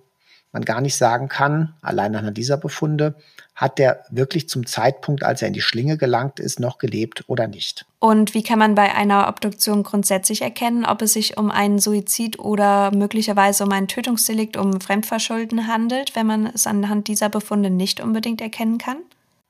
man 0.54 0.64
gar 0.64 0.80
nicht 0.80 0.96
sagen 0.96 1.28
kann, 1.28 1.74
allein 1.82 2.16
anhand 2.16 2.38
dieser 2.38 2.58
Befunde, 2.58 3.16
hat 3.58 3.80
der 3.80 4.04
wirklich 4.12 4.48
zum 4.48 4.68
Zeitpunkt, 4.68 5.24
als 5.24 5.42
er 5.42 5.48
in 5.48 5.54
die 5.56 5.62
Schlinge 5.62 5.98
gelangt 5.98 6.40
ist, 6.40 6.60
noch 6.60 6.78
gelebt 6.78 7.24
oder 7.26 7.48
nicht. 7.48 7.86
Und 7.98 8.36
wie 8.36 8.44
kann 8.44 8.60
man 8.60 8.76
bei 8.76 8.94
einer 8.94 9.28
Obduktion 9.28 9.82
grundsätzlich 9.82 10.44
erkennen, 10.44 10.86
ob 10.86 11.02
es 11.02 11.14
sich 11.14 11.38
um 11.38 11.50
einen 11.50 11.80
Suizid 11.80 12.38
oder 12.38 12.92
möglicherweise 12.92 13.64
um 13.64 13.72
ein 13.72 13.88
Tötungsdelikt, 13.88 14.58
um 14.58 14.80
Fremdverschulden 14.80 15.66
handelt, 15.66 16.16
wenn 16.16 16.28
man 16.28 16.46
es 16.46 16.68
anhand 16.68 17.08
dieser 17.08 17.30
Befunde 17.30 17.72
nicht 17.72 18.00
unbedingt 18.00 18.42
erkennen 18.42 18.78
kann? 18.78 18.98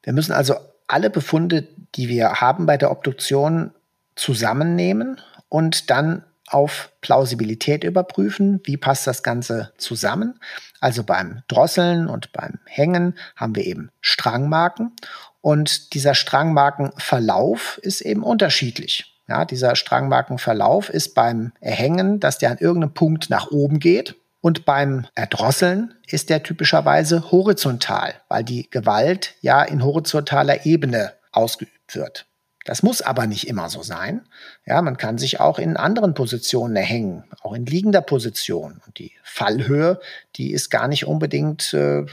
Wir 0.04 0.14
müssen 0.14 0.32
also 0.32 0.56
alle 0.88 1.10
Befunde, 1.10 1.68
die 1.96 2.08
wir 2.08 2.40
haben 2.40 2.66
bei 2.66 2.78
der 2.78 2.92
Obduktion, 2.92 3.72
zusammennehmen 4.16 5.20
und 5.50 5.90
dann 5.90 6.24
auf 6.48 6.92
Plausibilität 7.02 7.84
überprüfen. 7.84 8.62
Wie 8.64 8.78
passt 8.78 9.06
das 9.06 9.24
Ganze 9.24 9.74
zusammen? 9.78 10.40
Also 10.80 11.04
beim 11.04 11.44
Drosseln 11.48 12.08
und 12.08 12.32
beim 12.32 12.60
Hängen 12.66 13.18
haben 13.36 13.56
wir 13.56 13.66
eben 13.66 13.92
Strangmarken 14.02 14.94
und 15.42 15.94
dieser 15.94 16.14
Strangmarkenverlauf 16.14 17.80
ist 17.82 18.02
eben 18.02 18.24
unterschiedlich. 18.24 19.14
Ja, 19.30 19.46
dieser 19.46 19.76
Strangmarkenverlauf 19.76 20.90
ist 20.90 21.14
beim 21.16 21.52
Erhängen, 21.60 22.20
dass 22.20 22.38
der 22.38 22.52
an 22.52 22.58
irgendeinem 22.58 22.94
Punkt 22.94 23.30
nach 23.30 23.52
oben 23.52 23.80
geht. 23.80 24.16
Und 24.40 24.66
beim 24.66 25.06
Erdrosseln 25.16 25.94
ist 26.06 26.30
der 26.30 26.44
typischerweise 26.44 27.32
horizontal, 27.32 28.16
weil 28.30 28.44
die 28.44 28.70
Gewalt 28.70 29.36
ja 29.42 29.64
in 29.64 29.84
horizontaler 29.84 30.66
Ebene 30.66 31.14
ausgeübt 31.32 31.96
wird. 31.96 32.26
Das 32.68 32.84
muss 32.84 33.02
aber 33.02 33.28
nicht 33.28 33.48
immer 33.48 33.70
so 33.70 33.82
sein. 33.82 34.28
Ja, 34.66 34.82
man 34.82 34.98
kann 34.98 35.18
sich 35.18 35.40
auch 35.40 35.58
in 35.58 35.78
anderen 35.78 36.14
Positionen 36.14 36.76
erhängen, 36.76 37.24
auch 37.42 37.54
in 37.54 37.66
liegender 37.66 38.02
Position. 38.02 38.82
Und 38.86 39.00
die 39.00 39.14
Fallhöhe, 39.24 40.02
die 40.36 40.52
ist 40.52 40.70
gar 40.70 40.90
nicht 40.90 41.08
unbedingt 41.08 41.74
äh, 41.74 42.06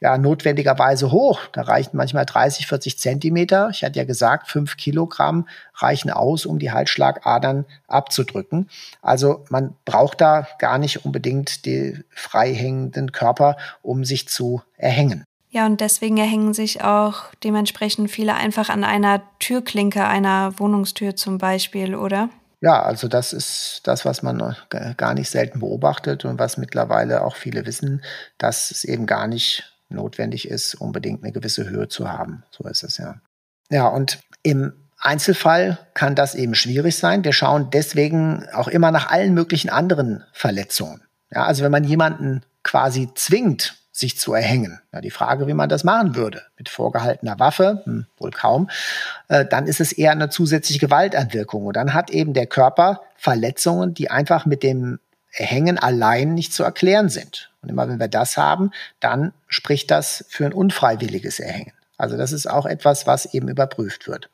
ja, 0.00 0.18
notwendigerweise 0.18 1.12
hoch. 1.12 1.40
Da 1.54 1.62
reichen 1.62 1.96
manchmal 1.96 2.26
30, 2.26 2.66
40 2.66 2.98
Zentimeter. 2.98 3.70
Ich 3.70 3.84
hatte 3.84 3.98
ja 3.98 4.04
gesagt, 4.04 4.50
fünf 4.50 4.76
Kilogramm 4.76 5.48
reichen 5.76 6.10
aus, 6.10 6.44
um 6.44 6.58
die 6.58 6.72
Halsschlagadern 6.72 7.64
abzudrücken. 7.88 8.68
Also 9.00 9.46
man 9.48 9.74
braucht 9.86 10.20
da 10.20 10.46
gar 10.58 10.76
nicht 10.76 11.06
unbedingt 11.06 11.64
die 11.64 11.98
frei 12.10 12.52
hängenden 12.52 13.12
Körper, 13.12 13.56
um 13.80 14.04
sich 14.04 14.28
zu 14.28 14.60
erhängen. 14.76 15.24
Ja, 15.54 15.66
und 15.66 15.82
deswegen 15.82 16.16
erhängen 16.16 16.54
sich 16.54 16.82
auch 16.82 17.24
dementsprechend 17.44 18.10
viele 18.10 18.32
einfach 18.32 18.70
an 18.70 18.84
einer 18.84 19.22
Türklinke, 19.38 20.06
einer 20.06 20.58
Wohnungstür 20.58 21.14
zum 21.14 21.36
Beispiel, 21.36 21.94
oder? 21.94 22.30
Ja, 22.62 22.82
also 22.82 23.06
das 23.06 23.34
ist 23.34 23.82
das, 23.84 24.06
was 24.06 24.22
man 24.22 24.56
gar 24.96 25.12
nicht 25.12 25.28
selten 25.28 25.60
beobachtet 25.60 26.24
und 26.24 26.38
was 26.38 26.56
mittlerweile 26.56 27.22
auch 27.22 27.36
viele 27.36 27.66
wissen, 27.66 28.02
dass 28.38 28.70
es 28.70 28.84
eben 28.84 29.04
gar 29.04 29.26
nicht 29.26 29.76
notwendig 29.90 30.48
ist, 30.48 30.74
unbedingt 30.74 31.22
eine 31.22 31.32
gewisse 31.32 31.68
Höhe 31.68 31.86
zu 31.86 32.10
haben. 32.10 32.44
So 32.50 32.64
ist 32.64 32.82
es 32.82 32.96
ja. 32.96 33.16
Ja, 33.68 33.88
und 33.88 34.20
im 34.42 34.72
Einzelfall 34.98 35.78
kann 35.92 36.14
das 36.14 36.34
eben 36.34 36.54
schwierig 36.54 36.96
sein. 36.96 37.24
Wir 37.24 37.34
schauen 37.34 37.68
deswegen 37.70 38.46
auch 38.54 38.68
immer 38.68 38.90
nach 38.90 39.10
allen 39.10 39.34
möglichen 39.34 39.68
anderen 39.68 40.24
Verletzungen. 40.32 41.02
Ja, 41.30 41.44
also 41.44 41.62
wenn 41.62 41.72
man 41.72 41.84
jemanden 41.84 42.42
quasi 42.62 43.10
zwingt, 43.14 43.81
sich 43.92 44.18
zu 44.18 44.32
erhängen. 44.32 44.80
Ja, 44.92 45.02
die 45.02 45.10
Frage, 45.10 45.46
wie 45.46 45.54
man 45.54 45.68
das 45.68 45.84
machen 45.84 46.16
würde, 46.16 46.42
mit 46.58 46.70
vorgehaltener 46.70 47.38
Waffe, 47.38 47.82
hm, 47.84 48.06
wohl 48.16 48.30
kaum, 48.30 48.70
äh, 49.28 49.44
dann 49.44 49.66
ist 49.66 49.80
es 49.80 49.92
eher 49.92 50.12
eine 50.12 50.30
zusätzliche 50.30 50.80
Gewalteinwirkung. 50.80 51.66
Und 51.66 51.76
dann 51.76 51.92
hat 51.92 52.10
eben 52.10 52.32
der 52.32 52.46
Körper 52.46 53.02
Verletzungen, 53.16 53.94
die 53.94 54.10
einfach 54.10 54.46
mit 54.46 54.62
dem 54.62 54.98
Erhängen 55.30 55.78
allein 55.78 56.34
nicht 56.34 56.52
zu 56.52 56.64
erklären 56.64 57.08
sind. 57.08 57.50
Und 57.62 57.68
immer 57.68 57.88
wenn 57.88 58.00
wir 58.00 58.08
das 58.08 58.36
haben, 58.36 58.72
dann 59.00 59.32
spricht 59.46 59.90
das 59.90 60.24
für 60.28 60.46
ein 60.46 60.52
unfreiwilliges 60.52 61.38
Erhängen. 61.38 61.72
Also 61.96 62.16
das 62.16 62.32
ist 62.32 62.46
auch 62.46 62.66
etwas, 62.66 63.06
was 63.06 63.32
eben 63.34 63.48
überprüft 63.48 64.08
wird. 64.08 64.28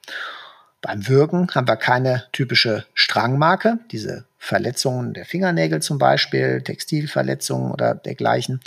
Beim 0.81 1.09
Würgen 1.09 1.49
haben 1.55 1.69
wir 1.69 1.77
keine 1.77 2.25
typische 2.33 2.87
Strangmarke, 2.95 3.79
diese 3.91 4.25
Verletzungen 4.39 5.13
der 5.13 5.25
Fingernägel 5.25 5.83
zum 5.83 5.99
Beispiel, 5.99 6.63
Textilverletzungen 6.63 7.73
oder 7.73 7.95
dergleichen. 7.95 8.61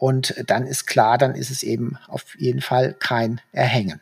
Und 0.00 0.34
dann 0.46 0.66
ist 0.66 0.86
klar, 0.86 1.18
dann 1.18 1.34
ist 1.34 1.50
es 1.50 1.62
eben 1.62 1.98
auf 2.08 2.34
jeden 2.38 2.62
Fall 2.62 2.94
kein 2.94 3.42
Erhängen. 3.52 4.00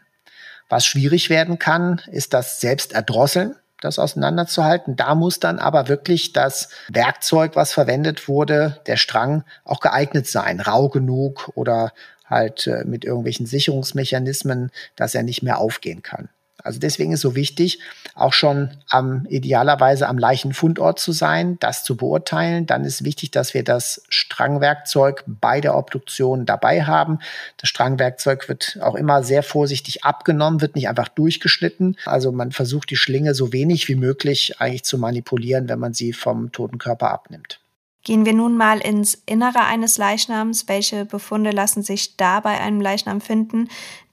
Was 0.69 0.87
schwierig 0.87 1.29
werden 1.29 1.59
kann, 1.59 2.01
ist 2.07 2.33
das 2.33 2.61
Selbsterdrosseln. 2.61 3.57
das 3.81 3.99
auseinanderzuhalten. 3.99 4.97
Da 4.97 5.15
muss 5.15 5.41
dann 5.41 5.59
aber 5.59 5.89
wirklich 5.89 6.33
das 6.33 6.69
Werkzeug, 6.89 7.57
was 7.57 7.73
verwendet 7.73 8.29
wurde, 8.29 8.81
der 8.87 8.97
Strang 8.97 9.45
auch 9.65 9.81
geeignet 9.81 10.27
sein, 10.27 10.61
rau 10.61 10.89
genug 10.89 11.51
oder 11.55 11.93
halt 12.25 12.67
äh, 12.67 12.85
mit 12.85 13.05
irgendwelchen 13.05 13.47
Sicherungsmechanismen, 13.47 14.71
dass 14.97 15.15
er 15.15 15.23
nicht 15.25 15.43
mehr 15.43 15.59
aufgehen 15.59 16.03
kann. 16.03 16.29
Also 16.63 16.81
deswegen 16.81 17.13
ist 17.13 17.21
so 17.21 17.35
wichtig, 17.37 17.79
auch 18.15 18.33
schon 18.33 18.71
am 18.89 19.27
idealerweise 19.27 20.09
am 20.09 20.19
Leichenfundort 20.19 20.99
zu 20.99 21.13
sein, 21.13 21.57
das 21.61 21.85
zu 21.85 21.97
beurteilen. 21.97 22.67
Dann 22.67 22.85
ist 22.85 23.05
wichtig, 23.05 23.31
dass 23.31 23.55
wir 23.55 23.63
das 23.63 24.03
Strangwerkzeug 24.09 25.25
bei 25.27 25.61
der 25.61 25.77
Obduktion 25.77 26.47
dabei 26.47 26.83
haben. 26.83 27.21
Das 27.59 27.69
Strangwerkzeug 27.69 28.49
wird 28.49 28.79
auch 28.83 28.97
immer 28.97 29.23
sehr 29.23 29.43
vorsichtig 29.43 30.05
abgenommen, 30.05 30.61
wird 30.61 30.75
nicht 30.75 30.89
einfach 30.89 31.09
durchgeschnitten. 31.09 31.97
Also 32.05 32.33
man 32.33 32.51
versucht 32.51 32.91
die 32.91 32.97
Schlinge 32.97 33.35
so 33.35 33.53
wenig 33.53 33.89
wie 33.89 33.95
möglich 33.95 34.61
eigentlich 34.61 34.85
zu 34.85 34.99
manipulieren, 34.99 35.69
wenn 35.69 35.79
man 35.79 35.95
sie 35.95 36.13
vom 36.13 36.51
toten 36.51 36.79
Körper 36.79 37.11
abnimmt. 37.13 37.61
Gehen 38.05 38.25
wir 38.25 38.33
nun 38.33 38.57
mal 38.57 38.79
ins 38.79 39.23
Innere 39.27 39.65
eines 39.65 39.99
Leichnams. 39.99 40.67
Welche 40.67 41.05
Befunde 41.05 41.51
lassen 41.51 41.83
sich 41.83 42.17
da 42.17 42.41
bei 42.41 42.59
einem 42.59 42.81
Leichnam 42.81 43.21
finden? 43.21 43.69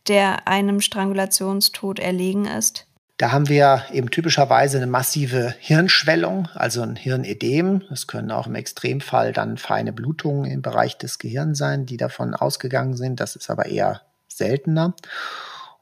Der 0.07 0.47
einem 0.47 0.81
Strangulationstod 0.81 1.99
erlegen 1.99 2.45
ist? 2.45 2.87
Da 3.17 3.31
haben 3.31 3.47
wir 3.47 3.85
eben 3.93 4.11
typischerweise 4.11 4.77
eine 4.77 4.87
massive 4.87 5.55
Hirnschwellung, 5.59 6.49
also 6.53 6.81
ein 6.81 6.97
Hirnedem. 6.97 7.81
Es 7.89 8.07
können 8.07 8.29
auch 8.29 8.45
im 8.47 8.55
Extremfall 8.55 9.31
dann 9.31 9.57
feine 9.57 9.93
Blutungen 9.93 10.51
im 10.51 10.61
Bereich 10.61 10.97
des 10.97 11.17
Gehirns 11.17 11.57
sein, 11.57 11.85
die 11.85 11.95
davon 11.95 12.33
ausgegangen 12.33 12.97
sind. 12.97 13.21
Das 13.21 13.37
ist 13.37 13.49
aber 13.49 13.67
eher 13.67 14.01
seltener. 14.27 14.95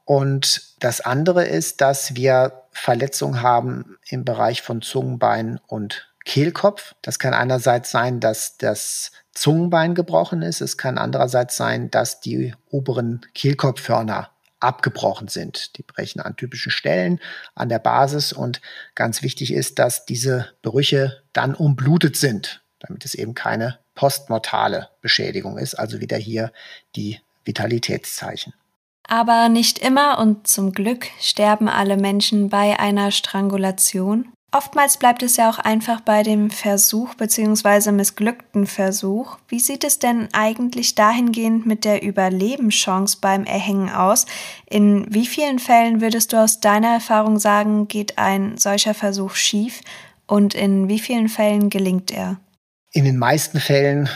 Und 0.04 0.74
das 0.78 1.00
andere 1.00 1.44
ist, 1.44 1.80
dass 1.80 2.14
wir 2.14 2.62
Verletzungen 2.70 3.42
haben 3.42 3.96
im 4.08 4.24
Bereich 4.24 4.62
von 4.62 4.80
Zungenbein 4.80 5.58
und 5.66 6.14
Kehlkopf. 6.24 6.94
Das 7.02 7.18
kann 7.18 7.34
einerseits 7.34 7.90
sein, 7.90 8.20
dass 8.20 8.56
das 8.58 9.10
Zungenbein 9.34 9.94
gebrochen 9.94 10.42
ist. 10.42 10.60
Es 10.60 10.76
kann 10.78 10.98
andererseits 10.98 11.56
sein, 11.56 11.90
dass 11.90 12.20
die 12.20 12.54
oberen 12.70 13.26
Kehlkopfhörner 13.34 14.30
abgebrochen 14.60 15.28
sind. 15.28 15.76
Die 15.76 15.82
brechen 15.82 16.20
an 16.20 16.36
typischen 16.36 16.72
Stellen 16.72 17.20
an 17.54 17.68
der 17.68 17.78
Basis 17.78 18.32
und 18.32 18.60
ganz 18.94 19.22
wichtig 19.22 19.52
ist, 19.52 19.78
dass 19.78 20.06
diese 20.06 20.48
Brüche 20.62 21.22
dann 21.32 21.54
umblutet 21.54 22.16
sind, 22.16 22.62
damit 22.80 23.04
es 23.04 23.14
eben 23.14 23.34
keine 23.34 23.78
postmortale 23.94 24.88
Beschädigung 25.02 25.58
ist, 25.58 25.74
also 25.74 26.00
wieder 26.00 26.16
hier 26.16 26.52
die 26.96 27.20
Vitalitätszeichen. 27.44 28.54
Aber 29.06 29.50
nicht 29.50 29.78
immer 29.78 30.18
und 30.18 30.46
zum 30.46 30.72
Glück 30.72 31.08
sterben 31.20 31.68
alle 31.68 31.98
Menschen 31.98 32.48
bei 32.48 32.78
einer 32.78 33.10
Strangulation. 33.10 34.32
Oftmals 34.54 34.98
bleibt 34.98 35.24
es 35.24 35.36
ja 35.36 35.50
auch 35.50 35.58
einfach 35.58 36.00
bei 36.00 36.22
dem 36.22 36.48
Versuch 36.48 37.14
bzw. 37.16 37.90
missglückten 37.90 38.68
Versuch. 38.68 39.36
Wie 39.48 39.58
sieht 39.58 39.82
es 39.82 39.98
denn 39.98 40.28
eigentlich 40.32 40.94
dahingehend 40.94 41.66
mit 41.66 41.84
der 41.84 42.04
Überlebenschance 42.04 43.18
beim 43.20 43.42
Erhängen 43.42 43.90
aus? 43.90 44.26
In 44.70 45.12
wie 45.12 45.26
vielen 45.26 45.58
Fällen 45.58 46.00
würdest 46.00 46.32
du 46.32 46.36
aus 46.36 46.60
deiner 46.60 46.94
Erfahrung 46.94 47.40
sagen, 47.40 47.88
geht 47.88 48.16
ein 48.16 48.56
solcher 48.56 48.94
Versuch 48.94 49.34
schief 49.34 49.80
und 50.28 50.54
in 50.54 50.88
wie 50.88 51.00
vielen 51.00 51.28
Fällen 51.28 51.68
gelingt 51.68 52.12
er? 52.12 52.38
In 52.92 53.04
den 53.04 53.18
meisten 53.18 53.58
Fällen 53.58 54.08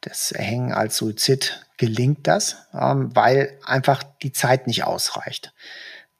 das 0.00 0.32
Erhängen 0.32 0.72
als 0.72 0.96
Suizid 0.96 1.64
gelingt 1.76 2.26
das, 2.26 2.56
ähm, 2.74 3.14
weil 3.14 3.56
einfach 3.64 4.02
die 4.20 4.32
Zeit 4.32 4.66
nicht 4.66 4.82
ausreicht. 4.82 5.54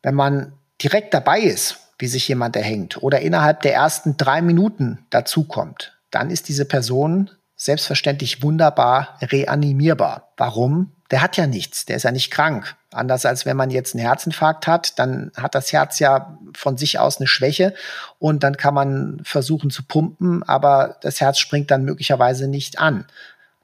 Wenn 0.03 0.15
man 0.15 0.53
direkt 0.81 1.15
dabei 1.15 1.41
ist 1.41 1.81
wie 1.99 2.07
sich 2.09 2.29
jemand 2.29 2.57
erhängt 2.57 3.03
oder 3.03 3.21
innerhalb 3.21 3.63
der 3.63 3.75
ersten 3.75 4.17
drei 4.17 4.43
Minuten 4.43 5.07
dazukommt, 5.11 5.99
dann 6.11 6.31
ist 6.31 6.49
diese 6.49 6.65
Person 6.65 7.31
selbstverständlich 7.57 8.43
wunderbar 8.43 9.17
reanimierbar. 9.23 10.33
Warum? 10.37 10.93
Der 11.11 11.23
hat 11.23 11.37
ja 11.37 11.47
nichts, 11.47 11.87
der 11.87 11.97
ist 11.97 12.03
ja 12.03 12.11
nicht 12.11 12.31
krank. 12.31 12.75
Anders 12.93 13.25
als 13.25 13.47
wenn 13.47 13.57
man 13.57 13.71
jetzt 13.71 13.95
einen 13.95 14.05
Herzinfarkt 14.05 14.67
hat, 14.67 14.99
dann 14.99 15.31
hat 15.37 15.55
das 15.55 15.73
Herz 15.73 15.99
ja 15.99 16.39
von 16.55 16.77
sich 16.77 16.99
aus 16.99 17.19
eine 17.19 17.29
Schwäche 17.29 17.75
und 18.19 18.43
dann 18.43 18.57
kann 18.57 18.75
man 18.75 19.21
versuchen 19.23 19.71
zu 19.71 19.85
pumpen, 19.85 20.43
aber 20.43 20.97
das 21.03 21.21
Herz 21.21 21.39
springt 21.39 21.71
dann 21.71 21.85
möglicherweise 21.85 22.49
nicht 22.49 22.79
an. 22.79 23.07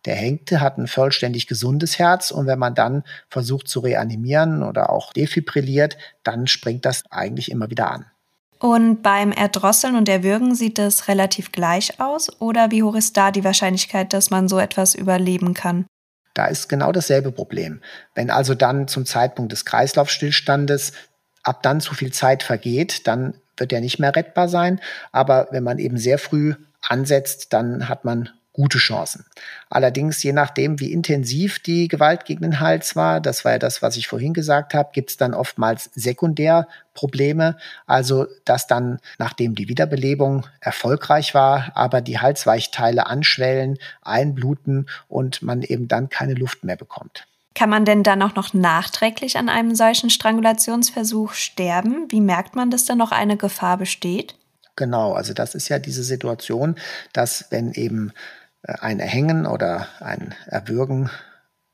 Der 0.04 0.14
Hängte 0.16 0.60
hat 0.60 0.78
ein 0.78 0.88
vollständig 0.88 1.46
gesundes 1.46 1.98
Herz 1.98 2.30
und 2.30 2.46
wenn 2.46 2.58
man 2.58 2.74
dann 2.74 3.04
versucht 3.28 3.68
zu 3.68 3.80
reanimieren 3.80 4.62
oder 4.62 4.90
auch 4.90 5.12
defibrilliert, 5.12 5.96
dann 6.24 6.46
springt 6.46 6.84
das 6.84 7.04
eigentlich 7.10 7.50
immer 7.50 7.70
wieder 7.70 7.90
an. 7.90 8.06
Und 8.62 9.02
beim 9.02 9.32
Erdrosseln 9.32 9.96
und 9.96 10.08
Erwürgen 10.08 10.54
sieht 10.54 10.78
das 10.78 11.08
relativ 11.08 11.50
gleich 11.50 11.98
aus? 11.98 12.40
Oder 12.40 12.70
wie 12.70 12.84
hoch 12.84 12.94
ist 12.94 13.16
da 13.16 13.32
die 13.32 13.42
Wahrscheinlichkeit, 13.42 14.12
dass 14.12 14.30
man 14.30 14.46
so 14.46 14.60
etwas 14.60 14.94
überleben 14.94 15.52
kann? 15.52 15.84
Da 16.34 16.46
ist 16.46 16.68
genau 16.68 16.92
dasselbe 16.92 17.32
Problem. 17.32 17.80
Wenn 18.14 18.30
also 18.30 18.54
dann 18.54 18.86
zum 18.86 19.04
Zeitpunkt 19.04 19.50
des 19.50 19.64
Kreislaufstillstandes 19.64 20.92
ab 21.42 21.64
dann 21.64 21.80
zu 21.80 21.92
viel 21.94 22.12
Zeit 22.12 22.44
vergeht, 22.44 23.08
dann 23.08 23.34
wird 23.56 23.72
er 23.72 23.80
nicht 23.80 23.98
mehr 23.98 24.14
rettbar 24.14 24.48
sein. 24.48 24.80
Aber 25.10 25.48
wenn 25.50 25.64
man 25.64 25.80
eben 25.80 25.98
sehr 25.98 26.18
früh 26.18 26.54
ansetzt, 26.88 27.52
dann 27.52 27.88
hat 27.88 28.04
man 28.04 28.30
gute 28.52 28.78
Chancen. 28.78 29.24
Allerdings, 29.70 30.22
je 30.22 30.32
nachdem, 30.32 30.78
wie 30.78 30.92
intensiv 30.92 31.58
die 31.58 31.88
Gewalt 31.88 32.24
gegen 32.24 32.42
den 32.42 32.60
Hals 32.60 32.96
war, 32.96 33.20
das 33.20 33.44
war 33.44 33.52
ja 33.52 33.58
das, 33.58 33.82
was 33.82 33.96
ich 33.96 34.08
vorhin 34.08 34.34
gesagt 34.34 34.74
habe, 34.74 34.90
gibt 34.92 35.10
es 35.10 35.16
dann 35.16 35.34
oftmals 35.34 35.90
Sekundärprobleme. 35.94 37.56
Also, 37.86 38.26
dass 38.44 38.66
dann, 38.66 38.98
nachdem 39.18 39.54
die 39.54 39.68
Wiederbelebung 39.68 40.46
erfolgreich 40.60 41.34
war, 41.34 41.72
aber 41.74 42.00
die 42.00 42.18
Halsweichteile 42.18 43.06
anschwellen, 43.06 43.78
einbluten 44.02 44.88
und 45.08 45.42
man 45.42 45.62
eben 45.62 45.88
dann 45.88 46.08
keine 46.08 46.34
Luft 46.34 46.64
mehr 46.64 46.76
bekommt. 46.76 47.26
Kann 47.54 47.70
man 47.70 47.84
denn 47.84 48.02
dann 48.02 48.22
auch 48.22 48.34
noch 48.34 48.54
nachträglich 48.54 49.36
an 49.36 49.48
einem 49.48 49.74
solchen 49.74 50.10
Strangulationsversuch 50.10 51.34
sterben? 51.34 52.06
Wie 52.10 52.20
merkt 52.20 52.56
man, 52.56 52.70
dass 52.70 52.86
da 52.86 52.94
noch 52.94 53.12
eine 53.12 53.36
Gefahr 53.36 53.76
besteht? 53.76 54.34
Genau, 54.76 55.12
also 55.12 55.34
das 55.34 55.54
ist 55.54 55.68
ja 55.68 55.78
diese 55.78 56.02
Situation, 56.02 56.76
dass 57.12 57.46
wenn 57.50 57.72
eben 57.72 58.12
ein 58.62 59.00
Erhängen 59.00 59.46
oder 59.46 59.88
ein 60.00 60.34
Erwürgen 60.46 61.10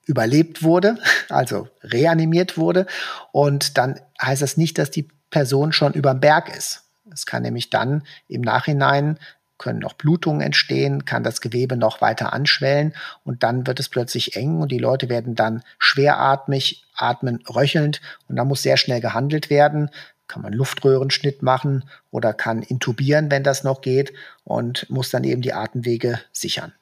überlebt 0.06 0.62
wurde, 0.62 0.98
also 1.28 1.68
reanimiert 1.82 2.56
wurde. 2.56 2.86
Und 3.32 3.78
dann 3.78 4.00
heißt 4.20 4.42
das 4.42 4.56
nicht, 4.56 4.78
dass 4.78 4.90
die 4.90 5.08
Person 5.30 5.72
schon 5.72 5.92
überm 5.92 6.20
Berg 6.20 6.54
ist. 6.56 6.84
Es 7.12 7.26
kann 7.26 7.42
nämlich 7.42 7.70
dann 7.70 8.02
im 8.26 8.42
Nachhinein 8.42 9.18
können 9.56 9.80
noch 9.80 9.94
Blutungen 9.94 10.40
entstehen, 10.40 11.04
kann 11.04 11.24
das 11.24 11.40
Gewebe 11.40 11.76
noch 11.76 12.00
weiter 12.00 12.32
anschwellen 12.32 12.94
und 13.24 13.42
dann 13.42 13.66
wird 13.66 13.80
es 13.80 13.88
plötzlich 13.88 14.36
eng 14.36 14.60
und 14.60 14.70
die 14.70 14.78
Leute 14.78 15.08
werden 15.08 15.34
dann 15.34 15.64
schweratmig, 15.80 16.84
atmen 16.94 17.42
röchelnd 17.48 18.00
und 18.28 18.36
da 18.36 18.44
muss 18.44 18.62
sehr 18.62 18.76
schnell 18.76 19.00
gehandelt 19.00 19.50
werden 19.50 19.90
kann 20.28 20.42
man 20.42 20.52
Luftröhrenschnitt 20.52 21.42
machen 21.42 21.84
oder 22.10 22.34
kann 22.34 22.62
intubieren, 22.62 23.30
wenn 23.30 23.42
das 23.42 23.64
noch 23.64 23.80
geht 23.80 24.12
und 24.44 24.88
muss 24.90 25.10
dann 25.10 25.24
eben 25.24 25.42
die 25.42 25.54
Atemwege 25.54 26.20
sichern. 26.32 26.72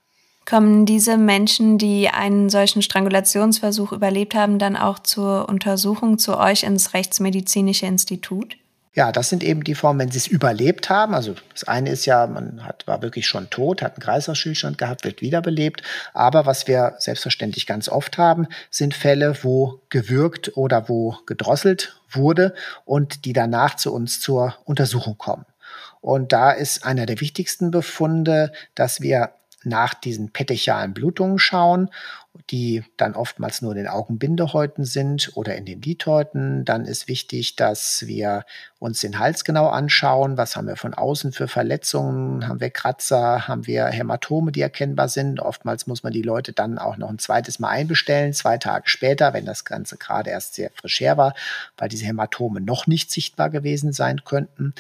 Kommen 0.48 0.87
diese 0.87 1.16
Menschen, 1.16 1.76
die 1.76 2.09
einen 2.09 2.50
solchen 2.50 2.80
Strangulationsversuch 2.80 3.90
überlebt 3.90 4.37
haben, 4.37 4.61
dann 4.61 4.76
auch 4.76 5.00
zur 5.00 5.48
Untersuchung 5.48 6.18
zu 6.18 6.38
euch 6.38 6.62
ins 6.62 6.94
Rechtsmedizinische 6.94 7.87
Institut? 7.87 8.56
Ja, 8.94 9.11
das 9.11 9.28
sind 9.28 9.42
eben 9.42 9.64
die 9.64 9.74
Formen, 9.74 9.98
wenn 9.98 10.11
sie 10.12 10.18
es 10.18 10.28
überlebt 10.28 10.88
haben. 10.88 11.14
Also 11.14 11.35
das 11.50 11.64
eine 11.64 11.90
ist 11.90 12.06
ja, 12.06 12.28
man 12.28 12.64
hat, 12.64 12.87
war 12.87 13.02
wirklich 13.02 13.26
schon 13.26 13.50
tot, 13.50 13.82
hat 13.82 13.94
einen 13.94 14.02
Kreislaufstillstand 14.02 14.78
gehabt, 14.78 15.04
wird 15.04 15.20
wiederbelebt. 15.20 15.82
Aber 16.14 16.46
was 16.46 16.68
wir 16.68 16.94
selbstverständlich 17.00 17.66
ganz 17.66 17.88
oft 17.88 18.16
haben, 18.16 18.46
sind 18.70 18.94
Fälle, 18.94 19.37
wo 19.42 19.80
gewürgt 19.90 20.56
oder 20.56 20.88
wo 20.88 21.18
gedrosselt 21.26 22.00
wurde 22.09 22.54
und 22.85 23.24
die 23.24 23.32
danach 23.32 23.74
zu 23.74 23.92
uns 23.92 24.20
zur 24.20 24.54
Untersuchung 24.64 25.18
kommen. 25.18 25.44
Und 26.00 26.32
da 26.32 26.52
ist 26.52 26.85
einer 26.85 27.04
der 27.04 27.20
wichtigsten 27.20 27.72
Befunde, 27.72 28.52
dass 28.76 29.00
wir 29.00 29.32
nach 29.66 29.94
diesen 29.94 30.31
petechialen 30.31 30.94
Blutungen 30.94 31.38
schauen 31.38 31.90
die 32.50 32.85
dann 32.96 33.14
oftmals 33.14 33.62
nur 33.62 33.72
in 33.72 33.79
den 33.79 33.88
Augenbindehäuten 33.88 34.85
sind 34.85 35.33
oder 35.35 35.57
in 35.57 35.64
den 35.64 35.83
Lidhäuten. 35.83 36.64
Dann 36.64 36.84
ist 36.84 37.09
wichtig, 37.09 37.57
dass 37.57 38.07
wir 38.07 38.45
uns 38.79 39.01
den 39.01 39.18
Hals 39.18 39.45
genau 39.45 39.68
anschauen. 39.68 40.37
Was 40.37 40.55
haben 40.55 40.68
wir 40.68 40.77
von 40.77 40.93
außen 40.93 41.33
für 41.33 41.49
Verletzungen? 41.49 42.47
Haben 42.47 42.61
wir 42.61 42.68
Kratzer? 42.68 43.49
Haben 43.49 43.66
wir 43.66 43.87
Hämatome, 43.87 44.53
die 44.53 44.61
erkennbar 44.61 45.09
sind? 45.09 45.41
Oftmals 45.41 45.87
muss 45.87 46.03
man 46.03 46.12
die 46.12 46.22
Leute 46.22 46.53
dann 46.53 46.79
auch 46.79 46.99
noch 46.99 47.09
ein 47.09 47.18
zweites 47.18 47.59
Mal 47.59 47.70
einbestellen, 47.70 48.35
zwei 48.35 48.59
Tage 48.59 48.89
später, 48.89 49.33
wenn 49.33 49.47
das 49.47 49.64
Ganze 49.64 49.97
gerade 49.97 50.31
erst 50.31 50.55
sehr 50.55 50.70
frisch 50.74 51.01
her 51.01 51.16
war, 51.16 51.35
weil 51.79 51.89
diese 51.89 52.05
Hämatome 52.05 52.61
noch 52.61 52.87
nicht 52.87 53.11
sichtbar 53.11 53.49
gewesen 53.49 53.95
sein 53.95 54.24
könnten. 54.24 54.74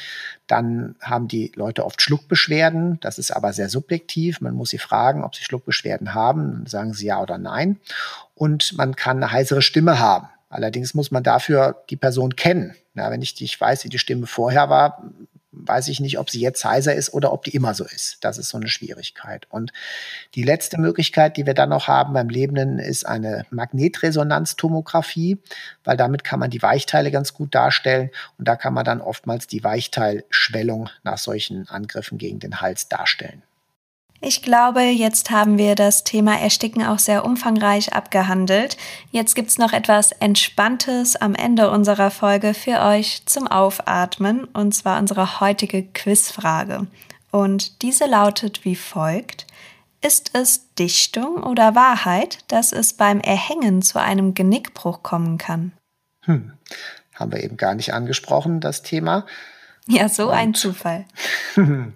Dann 0.46 0.96
haben 1.00 1.26
die 1.26 1.52
Leute 1.56 1.86
oft 1.86 2.02
Schluckbeschwerden. 2.02 3.00
Das 3.00 3.18
ist 3.18 3.30
aber 3.30 3.54
sehr 3.54 3.70
subjektiv. 3.70 4.42
Man 4.42 4.54
muss 4.54 4.70
sie 4.70 4.78
fragen, 4.78 5.24
ob 5.24 5.34
sie 5.34 5.44
Schluckbeschwerden 5.44 6.12
haben. 6.12 6.52
Dann 6.52 6.66
sagen 6.66 6.92
sie 6.92 7.06
ja 7.06 7.20
oder 7.20 7.38
nein. 7.38 7.80
Und 8.34 8.76
man 8.76 8.94
kann 8.94 9.16
eine 9.16 9.32
heisere 9.32 9.62
Stimme 9.62 9.98
haben. 9.98 10.28
Allerdings 10.48 10.94
muss 10.94 11.10
man 11.10 11.22
dafür 11.22 11.82
die 11.90 11.96
Person 11.96 12.36
kennen. 12.36 12.74
Ja, 12.94 13.10
wenn 13.10 13.22
ich 13.22 13.38
nicht 13.40 13.60
weiß, 13.60 13.84
wie 13.84 13.88
die 13.88 13.98
Stimme 13.98 14.26
vorher 14.26 14.68
war, 14.70 15.02
weiß 15.56 15.88
ich 15.88 16.00
nicht, 16.00 16.18
ob 16.18 16.30
sie 16.30 16.40
jetzt 16.40 16.64
heiser 16.64 16.94
ist 16.94 17.12
oder 17.14 17.32
ob 17.32 17.44
die 17.44 17.54
immer 17.54 17.74
so 17.74 17.84
ist. 17.84 18.18
Das 18.20 18.38
ist 18.38 18.50
so 18.50 18.58
eine 18.58 18.68
Schwierigkeit. 18.68 19.46
Und 19.50 19.72
die 20.34 20.42
letzte 20.42 20.78
Möglichkeit, 20.78 21.36
die 21.36 21.46
wir 21.46 21.54
dann 21.54 21.70
noch 21.70 21.88
haben 21.88 22.12
beim 22.12 22.28
Lebenden, 22.28 22.78
ist 22.78 23.06
eine 23.06 23.46
Magnetresonanztomographie, 23.50 25.38
weil 25.84 25.96
damit 25.96 26.24
kann 26.24 26.40
man 26.40 26.50
die 26.50 26.62
Weichteile 26.62 27.10
ganz 27.10 27.32
gut 27.32 27.54
darstellen 27.54 28.10
und 28.38 28.46
da 28.46 28.56
kann 28.56 28.74
man 28.74 28.84
dann 28.84 29.00
oftmals 29.00 29.46
die 29.46 29.64
Weichteilschwellung 29.64 30.90
nach 31.02 31.18
solchen 31.18 31.68
Angriffen 31.68 32.18
gegen 32.18 32.38
den 32.38 32.60
Hals 32.60 32.88
darstellen. 32.88 33.42
Ich 34.20 34.42
glaube, 34.42 34.80
jetzt 34.80 35.30
haben 35.30 35.58
wir 35.58 35.74
das 35.74 36.04
Thema 36.04 36.38
Ersticken 36.40 36.84
auch 36.84 36.98
sehr 36.98 37.24
umfangreich 37.24 37.92
abgehandelt. 37.92 38.76
Jetzt 39.10 39.34
gibt's 39.34 39.58
noch 39.58 39.72
etwas 39.72 40.12
Entspanntes 40.12 41.16
am 41.16 41.34
Ende 41.34 41.70
unserer 41.70 42.10
Folge 42.10 42.54
für 42.54 42.80
euch 42.80 43.22
zum 43.26 43.46
Aufatmen, 43.46 44.44
und 44.44 44.74
zwar 44.74 44.98
unsere 44.98 45.40
heutige 45.40 45.82
Quizfrage. 45.82 46.86
Und 47.30 47.82
diese 47.82 48.06
lautet 48.06 48.64
wie 48.64 48.76
folgt. 48.76 49.46
Ist 50.02 50.30
es 50.34 50.72
Dichtung 50.74 51.42
oder 51.42 51.74
Wahrheit, 51.74 52.38
dass 52.48 52.72
es 52.72 52.94
beim 52.94 53.20
Erhängen 53.20 53.82
zu 53.82 54.00
einem 54.00 54.34
Genickbruch 54.34 55.02
kommen 55.02 55.36
kann? 55.36 55.72
Hm. 56.22 56.52
Haben 57.14 57.32
wir 57.32 57.42
eben 57.42 57.56
gar 57.56 57.74
nicht 57.74 57.92
angesprochen, 57.92 58.60
das 58.60 58.82
Thema. 58.82 59.26
Ja, 59.86 60.08
so 60.08 60.28
und 60.28 60.34
ein 60.34 60.54
Zufall. 60.54 61.04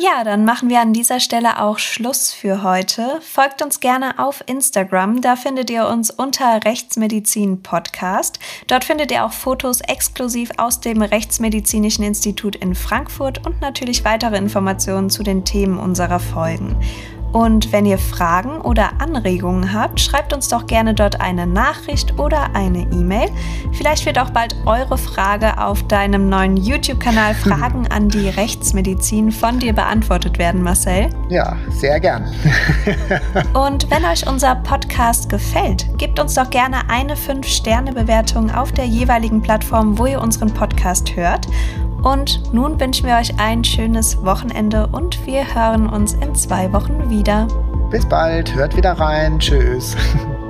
Ja, 0.00 0.22
dann 0.22 0.44
machen 0.44 0.68
wir 0.68 0.80
an 0.80 0.92
dieser 0.92 1.18
Stelle 1.18 1.60
auch 1.60 1.80
Schluss 1.80 2.32
für 2.32 2.62
heute. 2.62 3.20
Folgt 3.20 3.62
uns 3.62 3.80
gerne 3.80 4.20
auf 4.20 4.44
Instagram, 4.46 5.20
da 5.20 5.34
findet 5.34 5.70
ihr 5.70 5.88
uns 5.88 6.12
unter 6.12 6.64
Rechtsmedizin 6.64 7.64
Podcast. 7.64 8.38
Dort 8.68 8.84
findet 8.84 9.10
ihr 9.10 9.24
auch 9.24 9.32
Fotos 9.32 9.80
exklusiv 9.80 10.52
aus 10.56 10.78
dem 10.78 11.02
Rechtsmedizinischen 11.02 12.04
Institut 12.04 12.54
in 12.54 12.76
Frankfurt 12.76 13.44
und 13.44 13.60
natürlich 13.60 14.04
weitere 14.04 14.36
Informationen 14.36 15.10
zu 15.10 15.24
den 15.24 15.44
Themen 15.44 15.80
unserer 15.80 16.20
Folgen. 16.20 16.76
Und 17.32 17.72
wenn 17.72 17.84
ihr 17.84 17.98
Fragen 17.98 18.60
oder 18.60 19.00
Anregungen 19.00 19.72
habt, 19.72 20.00
schreibt 20.00 20.32
uns 20.32 20.48
doch 20.48 20.66
gerne 20.66 20.94
dort 20.94 21.20
eine 21.20 21.46
Nachricht 21.46 22.18
oder 22.18 22.54
eine 22.54 22.80
E-Mail. 22.82 23.28
Vielleicht 23.72 24.06
wird 24.06 24.18
auch 24.18 24.30
bald 24.30 24.56
eure 24.64 24.96
Frage 24.96 25.58
auf 25.62 25.82
deinem 25.88 26.28
neuen 26.28 26.56
YouTube-Kanal 26.56 27.34
Fragen 27.48 27.86
an 27.88 28.08
die 28.08 28.28
Rechtsmedizin 28.28 29.30
von 29.30 29.58
dir 29.58 29.72
beantwortet 29.72 30.38
werden, 30.38 30.62
Marcel. 30.62 31.10
Ja, 31.28 31.56
sehr 31.70 32.00
gern. 32.00 32.32
Und 33.52 33.90
wenn 33.90 34.04
euch 34.04 34.26
unser 34.26 34.54
Podcast 34.56 35.28
gefällt, 35.28 35.86
gebt 35.98 36.18
uns 36.18 36.34
doch 36.34 36.48
gerne 36.48 36.88
eine 36.88 37.14
5-Sterne-Bewertung 37.14 38.50
auf 38.50 38.72
der 38.72 38.86
jeweiligen 38.86 39.42
Plattform, 39.42 39.98
wo 39.98 40.06
ihr 40.06 40.20
unseren 40.20 40.52
Podcast 40.52 41.14
hört. 41.16 41.46
Und 42.02 42.52
nun 42.52 42.80
wünschen 42.80 43.06
wir 43.06 43.16
euch 43.16 43.38
ein 43.38 43.64
schönes 43.64 44.24
Wochenende 44.24 44.86
und 44.86 45.26
wir 45.26 45.54
hören 45.54 45.88
uns 45.88 46.14
in 46.14 46.34
zwei 46.34 46.72
Wochen 46.72 47.10
wieder. 47.10 47.48
Bis 47.90 48.06
bald, 48.06 48.54
hört 48.54 48.76
wieder 48.76 48.92
rein. 48.92 49.38
Tschüss. 49.38 49.96